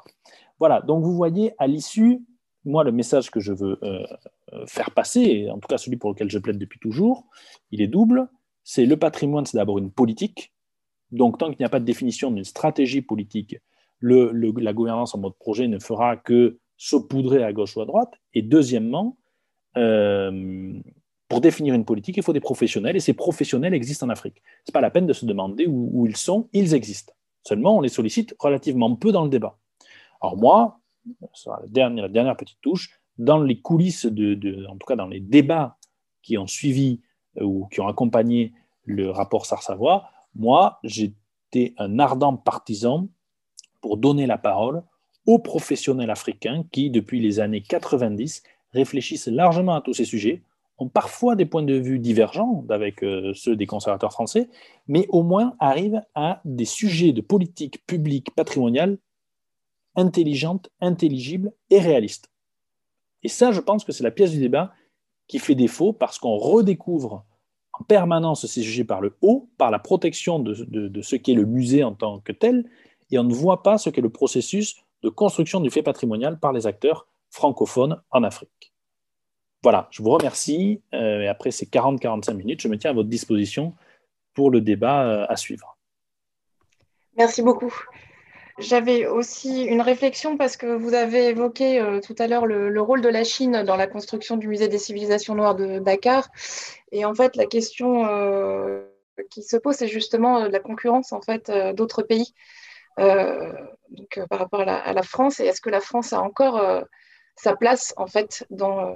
[0.60, 2.22] Voilà, donc vous voyez, à l'issue,
[2.64, 4.06] moi, le message que je veux euh,
[4.54, 7.28] euh, faire passer, en tout cas celui pour lequel je plaide depuis toujours,
[7.72, 8.28] il est double.
[8.64, 10.54] C'est le patrimoine, c'est d'abord une politique.
[11.12, 13.58] Donc, tant qu'il n'y a pas de définition d'une stratégie politique,
[14.02, 18.14] la gouvernance en mode projet ne fera que saupoudrer à gauche ou à droite.
[18.34, 19.18] Et deuxièmement,
[21.28, 24.42] pour définir une politique, il faut des professionnels, et ces professionnels existent en Afrique.
[24.64, 27.14] Ce n'est pas la peine de se demander où, ils sont, ils existent.
[27.44, 29.58] Seulement, on les sollicite relativement peu dans le débat.
[30.22, 30.80] Alors moi,
[31.46, 35.20] la dernière, la dernière petite touche, dans les coulisses, de, en tout cas dans les
[35.20, 35.78] débats
[36.22, 37.02] qui ont suivi
[37.38, 38.54] euh, ou qui ont accompagné
[38.84, 43.08] le rapport Sars-Savoie, moi, j'étais un ardent partisan
[43.82, 44.84] pour donner la parole
[45.26, 50.44] aux professionnels africains qui, depuis les années 90, réfléchissent largement à tous ces sujets,
[50.78, 54.50] ont parfois des points de vue divergents avec euh, ceux des conservateurs français,
[54.88, 58.98] mais au moins arrivent à des sujets de politique publique patrimoniale
[59.96, 62.30] intelligentes, intelligibles et réalistes.
[63.24, 64.74] Et ça, je pense que c'est la pièce du débat
[65.28, 67.24] qui fait défaut parce qu'on redécouvre
[67.72, 71.46] en permanence ces sujets par le haut, par la protection de, de ce qu'est le
[71.46, 72.70] musée en tant que tel,
[73.12, 76.68] et on ne voit pas ce qu'est le processus construction du fait patrimonial par les
[76.68, 78.74] acteurs francophones en Afrique.
[79.66, 80.84] Voilà, je vous remercie.
[80.94, 83.74] Euh, et après ces 40-45 minutes, je me tiens à votre disposition
[84.36, 85.76] pour le débat euh, à suivre.
[87.18, 87.74] Merci beaucoup.
[88.60, 93.02] J'avais aussi une réflexion parce que vous avez évoqué euh, tout à l'heure le, rôle
[93.02, 96.30] de la Chine dans la construction du musée des civilisations noires de Dakar.
[96.92, 98.06] Et en fait, la question
[99.32, 102.36] qui se pose, c'est justement la concurrence en fait d'autres pays
[103.90, 105.40] donc, par rapport à la, à la, France.
[105.40, 106.84] Et est-ce que la France a encore
[107.36, 108.96] sa place en fait dans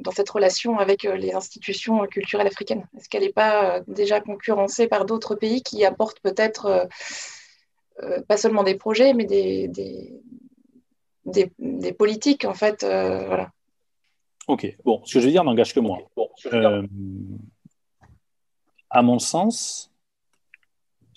[0.00, 2.86] dans cette relation avec euh, les institutions culturelles africaines?
[2.96, 6.88] Est-ce qu'elle n'est pas euh, déjà concurrencée par d'autres pays qui apportent peut-être
[8.02, 9.68] euh, pas seulement des projets, mais des,
[11.24, 13.50] des, politiques, en fait voilà.
[14.48, 15.98] Ok, bon, ce que je veux dire n'engage que moi.
[18.88, 19.89] à mon sens,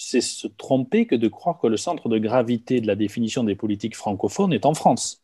[0.03, 3.55] c'est se tromper que de croire que le centre de gravité de la définition des
[3.55, 5.23] politiques francophones est en France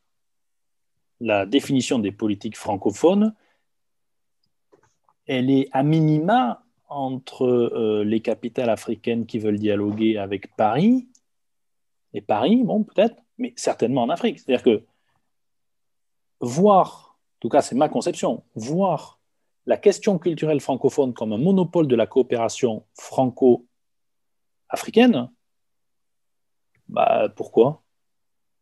[1.19, 3.33] la définition des politiques francophones,
[5.25, 11.07] elle est à minima entre euh, les capitales africaines qui veulent dialoguer avec Paris,
[12.13, 14.39] et Paris, bon, peut-être, mais certainement en Afrique.
[14.39, 14.83] C'est-à-dire que
[16.41, 19.19] voir, en tout cas c'est ma conception, voir
[19.67, 22.83] la question culturelle francophone comme un monopole de la coopération
[24.69, 25.29] franco-africaine,
[26.87, 27.83] Bah, pourquoi?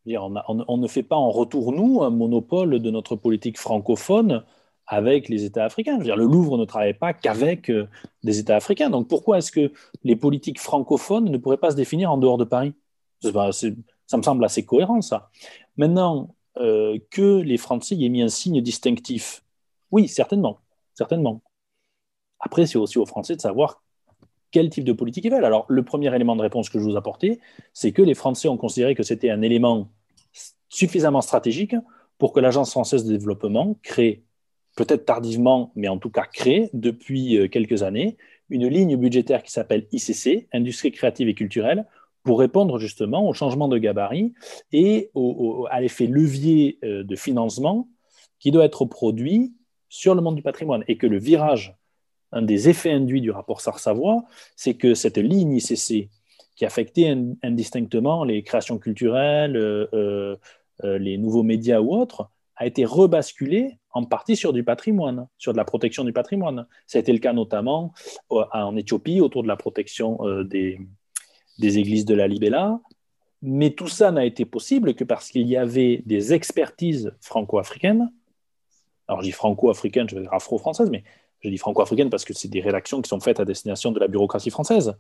[0.06, 4.46] On, ne fait pas en retour, nous, un monopole de notre politique francophone
[4.86, 5.98] avec les États africains.
[6.00, 7.90] le Louvre ne travaille pas qu'avec euh,
[8.24, 8.90] des États africains.
[8.90, 9.74] Donc pourquoi est-ce que
[10.06, 12.74] les politiques francophones ne pourraient pas se définir en dehors de Paris?
[13.22, 15.30] Ça me semble assez cohérent, ça.
[15.76, 19.44] Maintenant, euh, que les Français aient mis un signe distinctif,
[19.92, 20.62] oui, certainement.
[20.94, 21.42] certainement.
[22.40, 23.84] Après, c'est aussi aux Français de savoir
[24.52, 25.46] quel type de politique ils veulent.
[25.46, 27.40] Alors, le premier élément de réponse que je vous apportais,
[27.74, 29.90] c'est que les Français ont considéré que c'était un élément
[30.70, 31.76] suffisamment stratégique
[32.18, 34.24] pour que l'Agence française de développement crée,
[34.76, 38.18] peut-être tardivement, mais en tout cas crée depuis euh, quelques années,
[38.50, 41.86] une ligne budgétaire qui s'appelle ICC, Industrie créative et culturelle,
[42.24, 44.34] pour répondre justement au changement de gabarit
[44.74, 45.12] et
[45.70, 47.88] à l'effet levier euh, de financement
[48.40, 49.54] qui doit être produit
[49.90, 51.78] sur le monde du patrimoine et que le virage,
[52.32, 54.24] un des effets induits du rapport Sars-Savoie,
[54.56, 56.10] c'est que cette ligne ICC
[56.56, 60.36] qui affectait indistinctement les créations culturelles, euh,
[60.84, 65.54] euh, les nouveaux médias ou autres, a été rebasculé en partie sur du patrimoine, sur
[65.54, 66.68] de la protection du patrimoine.
[66.86, 67.94] Ça a été le cas notamment
[68.32, 70.80] euh, en Éthiopie autour de la protection euh, des,
[71.60, 72.80] des, églises de la Libella.
[73.42, 78.12] Mais tout ça n'a été possible que parce qu'il y avait des expertises franco-africaines.
[79.08, 81.04] Alors je dis franco-africaines, je vais dire afro-françaises, mais
[81.42, 84.08] je dis franco-africaines parce que c'est des rédactions qui sont faites à destination de la
[84.08, 84.96] bureaucratie française.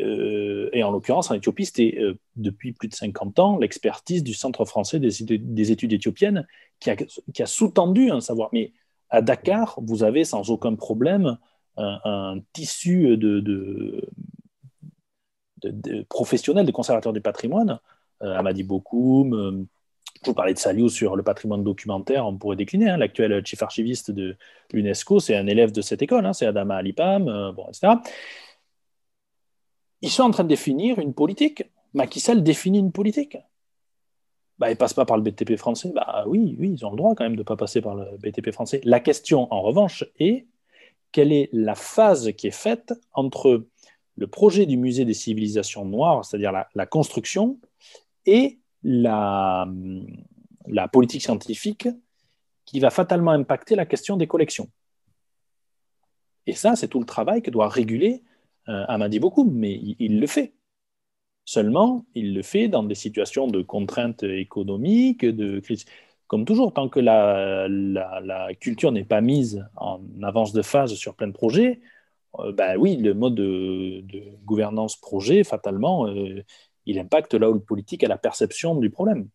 [0.00, 4.34] Euh, et en l'occurrence, en Éthiopie, c'était euh, depuis plus de 50 ans l'expertise du
[4.34, 6.46] Centre français des, études éthiopiennes
[6.80, 8.50] qui a, sous-tendu un savoir.
[8.52, 8.72] Mais
[9.10, 11.38] à Dakar, vous avez sans aucun problème
[11.76, 14.08] un, tissu de, de,
[15.62, 17.78] de, professionnels, des conservateurs du patrimoine.
[18.22, 19.66] Euh, Amadi Bokoum,
[20.24, 22.90] je vous parlais de Saliou sur le patrimoine documentaire, on pourrait décliner.
[22.90, 22.96] Hein.
[22.96, 24.36] L'actuel chief archiviste de
[24.72, 26.32] l'UNESCO, c'est un élève de cette école, hein.
[26.32, 27.94] c'est Adama Alipam, bon, etc
[30.04, 31.64] ils sont en train de définir une politique.
[31.94, 33.38] Macky Sall définit une politique.
[34.58, 35.92] Bah, ils ne passent pas par le BTP français.
[35.94, 38.18] Bah oui, oui, ils ont le droit quand même de ne pas passer par le
[38.18, 38.82] BTP français.
[38.84, 40.46] La question, en revanche, est
[41.10, 43.66] quelle est la phase qui est faite entre
[44.16, 47.58] le projet du musée des civilisations noires, c'est-à-dire la, construction,
[48.26, 49.66] et la,
[50.92, 51.88] politique scientifique
[52.64, 54.68] qui va fatalement impacter la question des collections.
[56.46, 58.22] Et ça, c'est tout le travail que doit réguler
[58.68, 60.54] euh, beaucoup, mais il, le fait.
[61.44, 65.84] Seulement, il le fait dans des situations de contraintes économiques, de crise.
[66.26, 71.14] Comme toujours, tant que la, la, culture n'est pas mise en avance de phase sur
[71.14, 71.80] plein de projets,
[72.40, 74.02] euh, bah oui, le mode de,
[74.44, 76.42] gouvernance projet, fatalement, euh,
[76.86, 79.28] il impacte là où le politique a la perception du problème.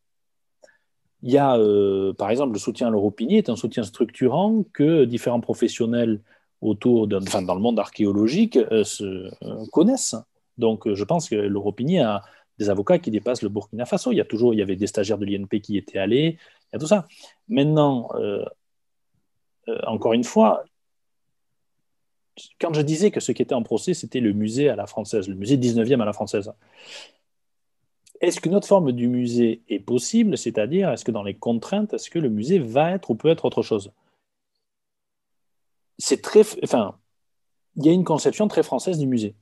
[1.21, 5.03] Il y a, euh, par exemple, le soutien à l'Europigny est un soutien structurant que
[5.03, 6.21] différents professionnels
[6.61, 10.15] autour dans le monde archéologique euh, euh, connaissent.
[10.57, 12.23] Donc, je pense que l'Europigny a
[12.57, 14.11] des avocats qui dépassent le Burkina Faso.
[14.11, 16.73] Il y a toujours, il y avait des stagiaires de l'INP qui étaient allés, il
[16.73, 17.07] y a tout ça.
[17.47, 18.09] Maintenant,
[19.85, 20.63] encore une fois,
[22.59, 25.27] quand je disais que ce qui était en procès, c'était le musée à la française,
[25.27, 26.51] le musée 19e à la française,
[28.21, 30.37] est-ce qu'une autre forme du musée est possible?
[30.37, 33.45] C'est-à-dire, est-ce que dans les contraintes, est-ce que le musée va être ou peut être
[33.45, 33.91] autre chose?
[35.97, 36.41] C'est très.
[36.63, 36.97] Enfin,
[37.75, 39.35] il y a une conception très française du musée.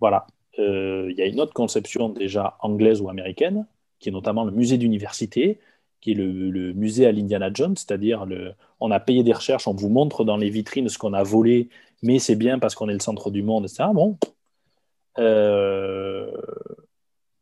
[0.00, 0.26] Voilà.
[0.58, 3.66] Euh, il y a une autre conception déjà anglaise ou américaine,
[3.98, 5.58] qui est notamment le musée d'université,
[6.00, 8.26] qui est le, musée à l'Indiana Jones, c'est-à-dire
[8.80, 11.68] on a payé des recherches, on vous montre dans les vitrines ce qu'on a volé,
[12.02, 13.84] mais c'est bien parce qu'on est le centre du monde, etc.
[13.92, 14.16] Bon.
[15.18, 16.30] Euh,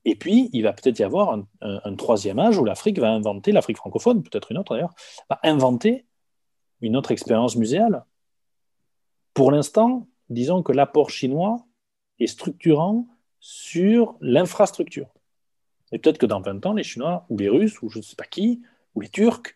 [0.04, 3.78] et puis, il va peut-être y avoir un, troisième âge où l'Afrique va inventer, l'Afrique
[3.78, 4.94] francophone, peut-être une autre d'ailleurs,
[5.30, 6.04] va inventer
[6.82, 8.04] une autre expérience muséale.
[9.32, 11.64] Pour l'instant, disons que l'apport chinois
[12.20, 13.06] est structurant
[13.40, 15.08] sur l'infrastructure.
[15.92, 18.16] Et peut-être que dans 20 ans, les Chinois ou les Russes ou je ne sais
[18.16, 18.62] pas qui,
[18.94, 19.54] ou les Turcs,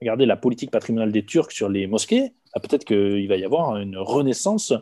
[0.00, 3.76] regardez la politique patrimoniale des Turcs sur les mosquées, ah, peut-être qu'il va y avoir
[3.76, 4.72] une renaissance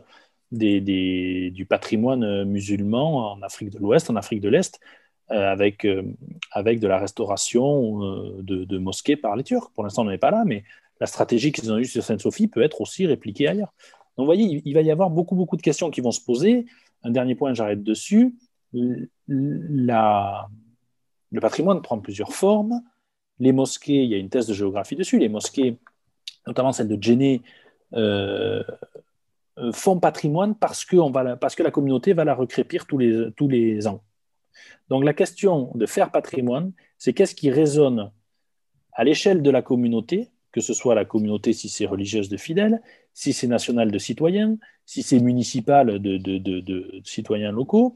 [0.51, 4.81] du patrimoine musulman en Afrique de l'Ouest, en Afrique de l'Est,
[5.31, 6.03] avec, euh,
[6.53, 9.71] avec de la restauration euh, de, mosquées par les Turcs.
[9.75, 10.65] Pour l'instant, on n'est pas là, mais
[11.01, 13.73] la stratégie qu'ils ont eue sur Sainte-Sophie peut être aussi répliquée ailleurs.
[14.17, 16.67] Donc, vous voyez, il va y avoir beaucoup, beaucoup de questions qui vont se poser.
[17.03, 18.35] Un dernier point, j'arrête dessus.
[19.29, 20.49] La...
[21.31, 22.81] Le patrimoine prend plusieurs formes.
[23.39, 25.19] Les mosquées, il y a une thèse de géographie dessus.
[25.19, 25.77] Les mosquées,
[26.47, 27.43] notamment celle de Djenné,
[27.95, 28.63] euh,
[29.59, 32.99] euh, font patrimoine parce que, on va parce que la communauté va la recrépir tous
[32.99, 34.03] les, tous les ans.
[34.89, 38.11] Donc la question de faire patrimoine, c'est qu'est-ce qui résonne
[38.93, 42.83] à l'échelle de la communauté que ce soit la communauté si c'est religieuse de fidèles,
[43.15, 47.95] si c'est national de citoyens, si c'est municipal de, citoyens locaux,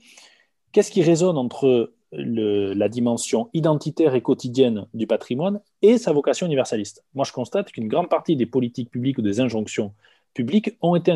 [0.72, 7.04] qu'est-ce qui résonne entre la dimension identitaire et quotidienne du patrimoine et sa vocation universaliste?
[7.14, 9.94] Moi, je constate qu'une grande partie des politiques publiques ou des injonctions
[10.34, 11.12] publiques ont été,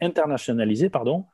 [0.00, 1.26] internationalisées, pardon,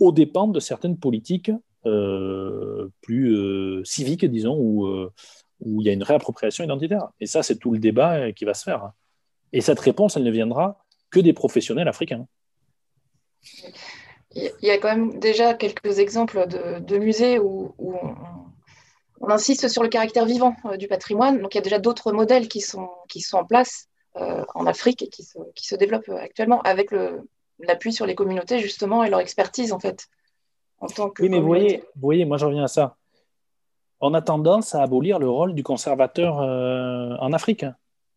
[0.00, 1.50] aux dépens de certaines politiques
[1.82, 5.12] plus euh, civiques, disons, où, euh,
[5.60, 7.08] où il y a une réappropriation identitaire.
[7.20, 8.92] Et ça, c'est tout le débat qui va se faire.
[9.52, 12.26] Et cette réponse, elle ne viendra que des professionnels africains.
[14.34, 19.88] Il y a quand même déjà quelques exemples de, musées où, on, insiste sur le
[19.88, 21.40] caractère vivant euh, du patrimoine.
[21.40, 24.66] Donc il y a déjà d'autres modèles qui sont, qui sont en place euh, en
[24.66, 26.90] Afrique et qui se, qui se développent actuellement avec
[27.58, 30.08] l'appui sur les communautés justement et leur expertise en fait.
[30.80, 32.96] En tant que oui, mais vous voyez, vous voyez, moi je reviens à ça.
[34.00, 37.64] On a tendance à abolir le rôle du conservateur euh, en Afrique.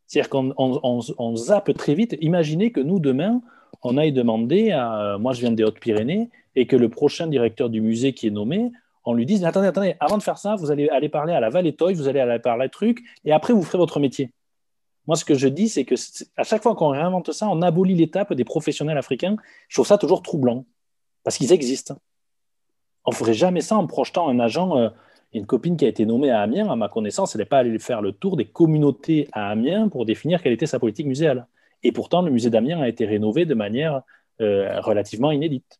[0.05, 2.17] C'est-à-dire qu'on on, zappe très vite.
[2.19, 3.41] Imaginez que nous, demain,
[3.81, 5.17] on aille demander à.
[5.17, 8.71] Moi, je viens des Hautes-Pyrénées, et que le prochain directeur du musée qui est nommé,
[9.05, 11.49] on lui dise Attendez, attendez, avant de faire ça, vous allez aller parler à la
[11.49, 14.31] Vallée Toy, vous allez aller parler truc, et après, vous ferez votre métier.
[15.07, 15.95] Moi, ce que je dis, c'est que
[16.37, 19.35] à chaque fois qu'on réinvente ça, on abolit l'étape des professionnels africains.
[19.67, 20.65] Je trouve ça toujours troublant,
[21.23, 21.95] parce qu'ils existent.
[23.05, 24.77] On ne ferait jamais ça en projetant un agent.
[24.77, 24.89] Euh,
[25.33, 27.79] une copine qui a été nommée à Amiens, à ma connaissance, elle n'est pas allée
[27.79, 31.47] faire le tour des communautés à Amiens pour définir quelle était sa politique muséale.
[31.83, 34.01] Et pourtant, le musée d'Amiens a été rénové de manière
[34.41, 35.79] euh, relativement inédite.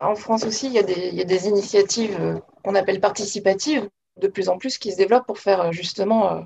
[0.00, 0.82] En France aussi, il y a
[1.24, 3.88] des, initiatives euh, qu'on appelle participatives,
[4.20, 6.44] de plus en plus, qui se développent pour faire euh, justement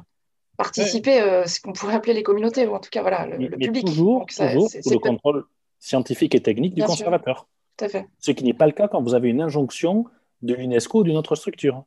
[0.57, 3.87] participer ce qu'on pourrait appeler les communautés, ou en tout cas voilà, le, public.
[3.87, 5.45] Toujours, sous le contrôle
[5.81, 7.49] scientifique et technique du conservateur.
[7.77, 8.07] Tout à fait.
[8.19, 10.05] Ce qui n'est pas le cas quand vous avez une injonction
[10.43, 11.85] de l'UNESCO ou d'une autre structure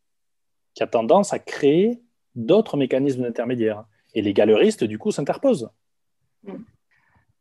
[0.74, 2.02] qui a tendance à créer
[2.36, 3.86] d'autres mécanismes intermédiaires.
[4.14, 5.70] Et les galeristes, du coup, s'interposent.
[6.44, 6.64] Hmm.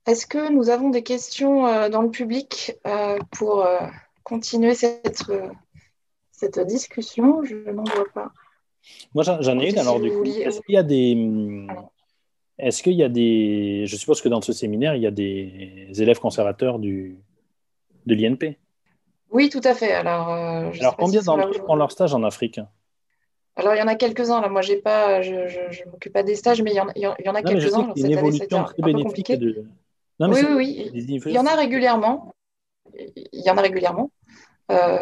[0.06, 3.78] Est-ce que nous avons des questions euh, dans le public euh, pour euh,
[4.22, 5.24] continuer cette,
[6.30, 7.42] cette discussion?
[7.44, 8.30] Je n'en vois pas.
[9.14, 9.78] Moi, j'en ai une.
[9.78, 11.66] Alors, du coup, est-ce qu'il y a des.
[12.58, 13.84] Est-ce qu'il y a des.
[13.86, 17.18] Je suppose que dans ce séminaire, il y a des élèves conservateurs du,
[18.06, 18.56] de l'INP.
[19.30, 19.92] Oui, tout à fait.
[19.92, 22.60] Alors, Alors combien d'entre eux font leur stage en Afrique?
[23.56, 24.42] Alors, il y en a quelques-uns.
[24.42, 27.02] Là, moi, j'ai pas, je ne m'occupe pas des stages, mais il y en, il
[27.02, 27.92] y en a quelques-uns.
[27.96, 29.36] Cette année, c'était un, peu compliqué.
[29.38, 29.64] De...
[30.20, 31.20] Non, oui, oui, oui.
[31.26, 32.34] Il y en a régulièrement.
[32.94, 34.10] Il y en a régulièrement
[34.70, 34.98] euh,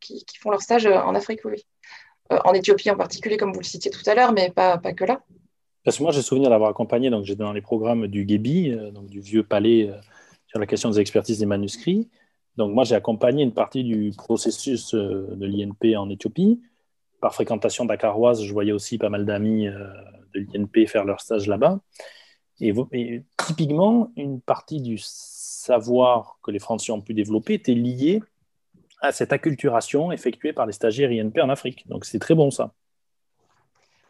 [0.00, 1.64] qui, qui, font leur stage en Afrique, oui.
[2.30, 4.92] Euh, en Éthiopie en particulier, comme vous le citiez tout à l'heure, mais pas, pas
[4.92, 5.22] que là.
[5.82, 8.90] Parce que moi, j'ai souvenir d'avoir accompagné, donc j'étais dans les programmes du Gébi, euh,
[8.90, 9.90] donc du vieux palais
[10.46, 12.08] sur la question des expertises des manuscrits.
[12.58, 16.60] Donc moi, j'ai accompagné une partie du processus de l'INP en Éthiopie
[17.20, 19.88] par fréquentation dakaroise, je voyais aussi pas mal d'amis euh,
[20.34, 21.80] de l'INP faire leur stage là-bas.
[22.60, 22.74] Et,
[23.46, 28.20] typiquement, une partie du savoir que les Français ont pu développer était liée
[29.00, 31.88] à cette acculturation effectuée par les stagiaires INP en Afrique.
[31.88, 32.72] Donc c'est très bon ça.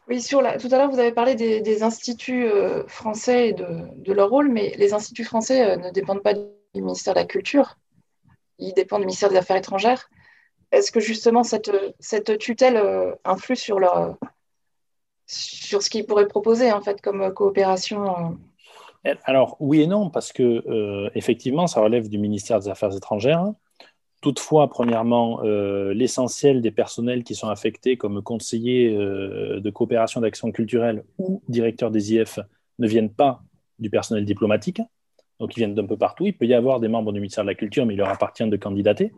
[0.09, 4.49] Oui, tout à l'heure, vous avez parlé des, instituts euh, français et de, leur rôle,
[4.49, 6.41] mais les instituts français euh, ne dépendent pas du
[6.75, 7.77] ministère de la Culture,
[8.59, 10.09] ils dépendent du ministère des Affaires étrangères
[10.71, 14.17] est-ce que justement cette, cette tutelle euh, influe sur, leur,
[15.27, 18.37] sur ce qu'ils pourraient proposer en fait comme coopération
[19.05, 19.15] euh?
[19.25, 23.45] Alors oui et non, parce que euh, effectivement, ça relève du ministère des Affaires étrangères.
[24.21, 31.41] Toutefois, premièrement, l'essentiel des personnels qui sont affectés comme conseillers de coopération d'action culturelle ou
[31.49, 32.41] directeurs des IF
[32.81, 33.43] ne viennent pas
[33.79, 34.83] du personnel diplomatique,
[35.41, 36.27] donc ils viennent d'un peu partout.
[36.27, 38.47] Il peut y avoir des membres du ministère de la Culture, mais il leur appartient
[38.49, 39.13] de candidater.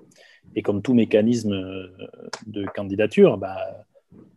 [0.55, 1.89] Et comme tout mécanisme euh,
[2.47, 3.87] de candidature, bah,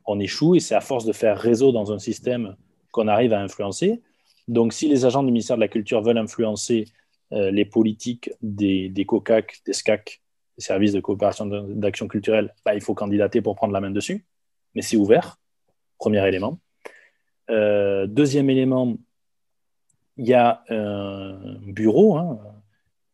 [0.05, 2.55] on échoue et c'est à force de faire réseau dans un système
[2.91, 4.01] qu'on arrive à influencer.
[4.47, 6.85] Donc, si les agents du ministère de la Culture veulent influencer
[7.31, 10.21] euh, les politiques des, COCAC, des SCAC,
[10.57, 14.25] des services de coopération d'action culturelle, bah, il faut candidater pour prendre la main dessus.
[14.75, 15.39] Mais c'est ouvert,
[15.97, 16.59] premier élément.
[17.49, 18.97] Euh, deuxième élément,
[20.17, 22.39] il y a un bureau, hein,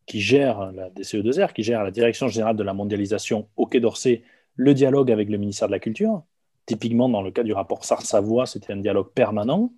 [0.10, 4.24] qui gère la DCE2R, qui gère la Direction générale de la mondialisation au Quai d'Orsay,
[4.56, 6.24] le dialogue avec le ministère de la Culture.
[6.66, 9.72] Typiquement, dans le cas du rapport Sars-Savoie, c'était un dialogue permanent.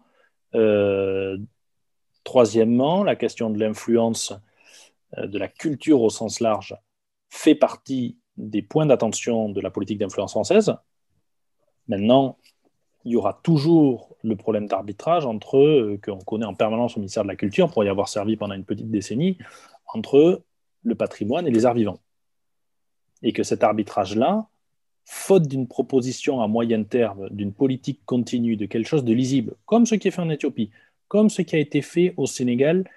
[0.56, 1.38] Euh,
[2.24, 4.34] troisièmement, la question de l'influence
[5.18, 6.78] euh, de la culture au sens large
[7.30, 10.74] fait partie des points d'attention de la politique d'influence française.
[11.90, 12.38] Maintenant,
[13.04, 17.24] il y aura toujours le problème d'arbitrage entre eux, qu'on connaît en permanence au ministère
[17.24, 19.38] de la Culture, pour y avoir servi pendant une petite décennie,
[19.88, 20.42] entre
[20.84, 22.00] le patrimoine et les arts vivants.
[23.24, 24.48] Et que cet arbitrage-là,
[25.06, 29.86] faute d'une proposition à moyen terme, d'une politique continue, de quelque chose de lisible, comme
[29.86, 30.70] ce qui est fait en Éthiopie,
[31.08, 32.90] comme ce qui a été fait au Sénégal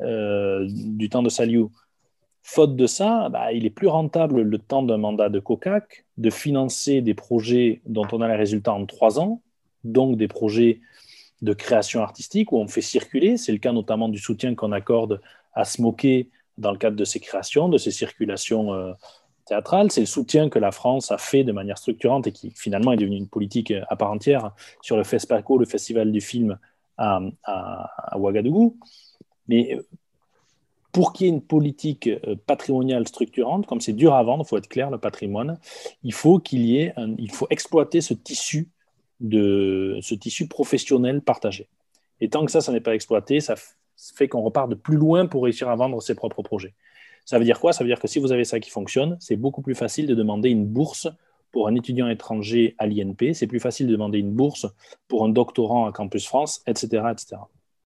[0.00, 1.70] euh, du temps de Saliou,
[2.44, 6.28] Faute de ça, bah, il est plus rentable le temps d'un mandat de COCAC de
[6.28, 9.40] financer des projets dont on a les résultats en trois ans,
[9.84, 10.80] donc des projets
[11.42, 13.36] de création artistique où on fait circuler.
[13.36, 15.20] C'est le cas notamment du soutien qu'on accorde
[15.54, 16.24] à Smoker
[16.56, 18.92] dans le cadre de ses créations, de ses circulations euh,
[19.44, 19.90] théâtrales.
[19.90, 22.96] C'est le soutien que la France a fait de manière structurante et qui finalement est
[22.96, 26.58] devenu une politique à part entière sur le FESPACO, le Festival du film
[26.96, 27.20] à,
[28.16, 28.78] Ouagadougou.
[29.48, 29.82] Mais euh,
[30.92, 34.48] pour qu'il y ait une politique euh, patrimoniale structurante, comme c'est dur à vendre, il
[34.48, 35.58] faut être clair, le patrimoine,
[36.04, 38.68] il faut qu'il y ait, il faut exploiter ce tissu
[39.22, 41.68] de ce tissu professionnel partagé.
[42.20, 43.54] Et tant que ça, ça n'est pas exploité, ça
[44.14, 46.74] fait qu'on repart de plus loin pour réussir à vendre ses propres projets.
[47.24, 47.72] Ça veut dire quoi?
[47.72, 50.14] Ça veut dire que si vous avez ça qui fonctionne, c'est beaucoup plus facile de
[50.14, 51.08] demander une bourse
[51.52, 54.66] pour un étudiant étranger à l'INP, c'est plus facile de demander une bourse
[55.06, 57.04] pour un doctorant à Campus France, etc.
[57.12, 57.36] etc.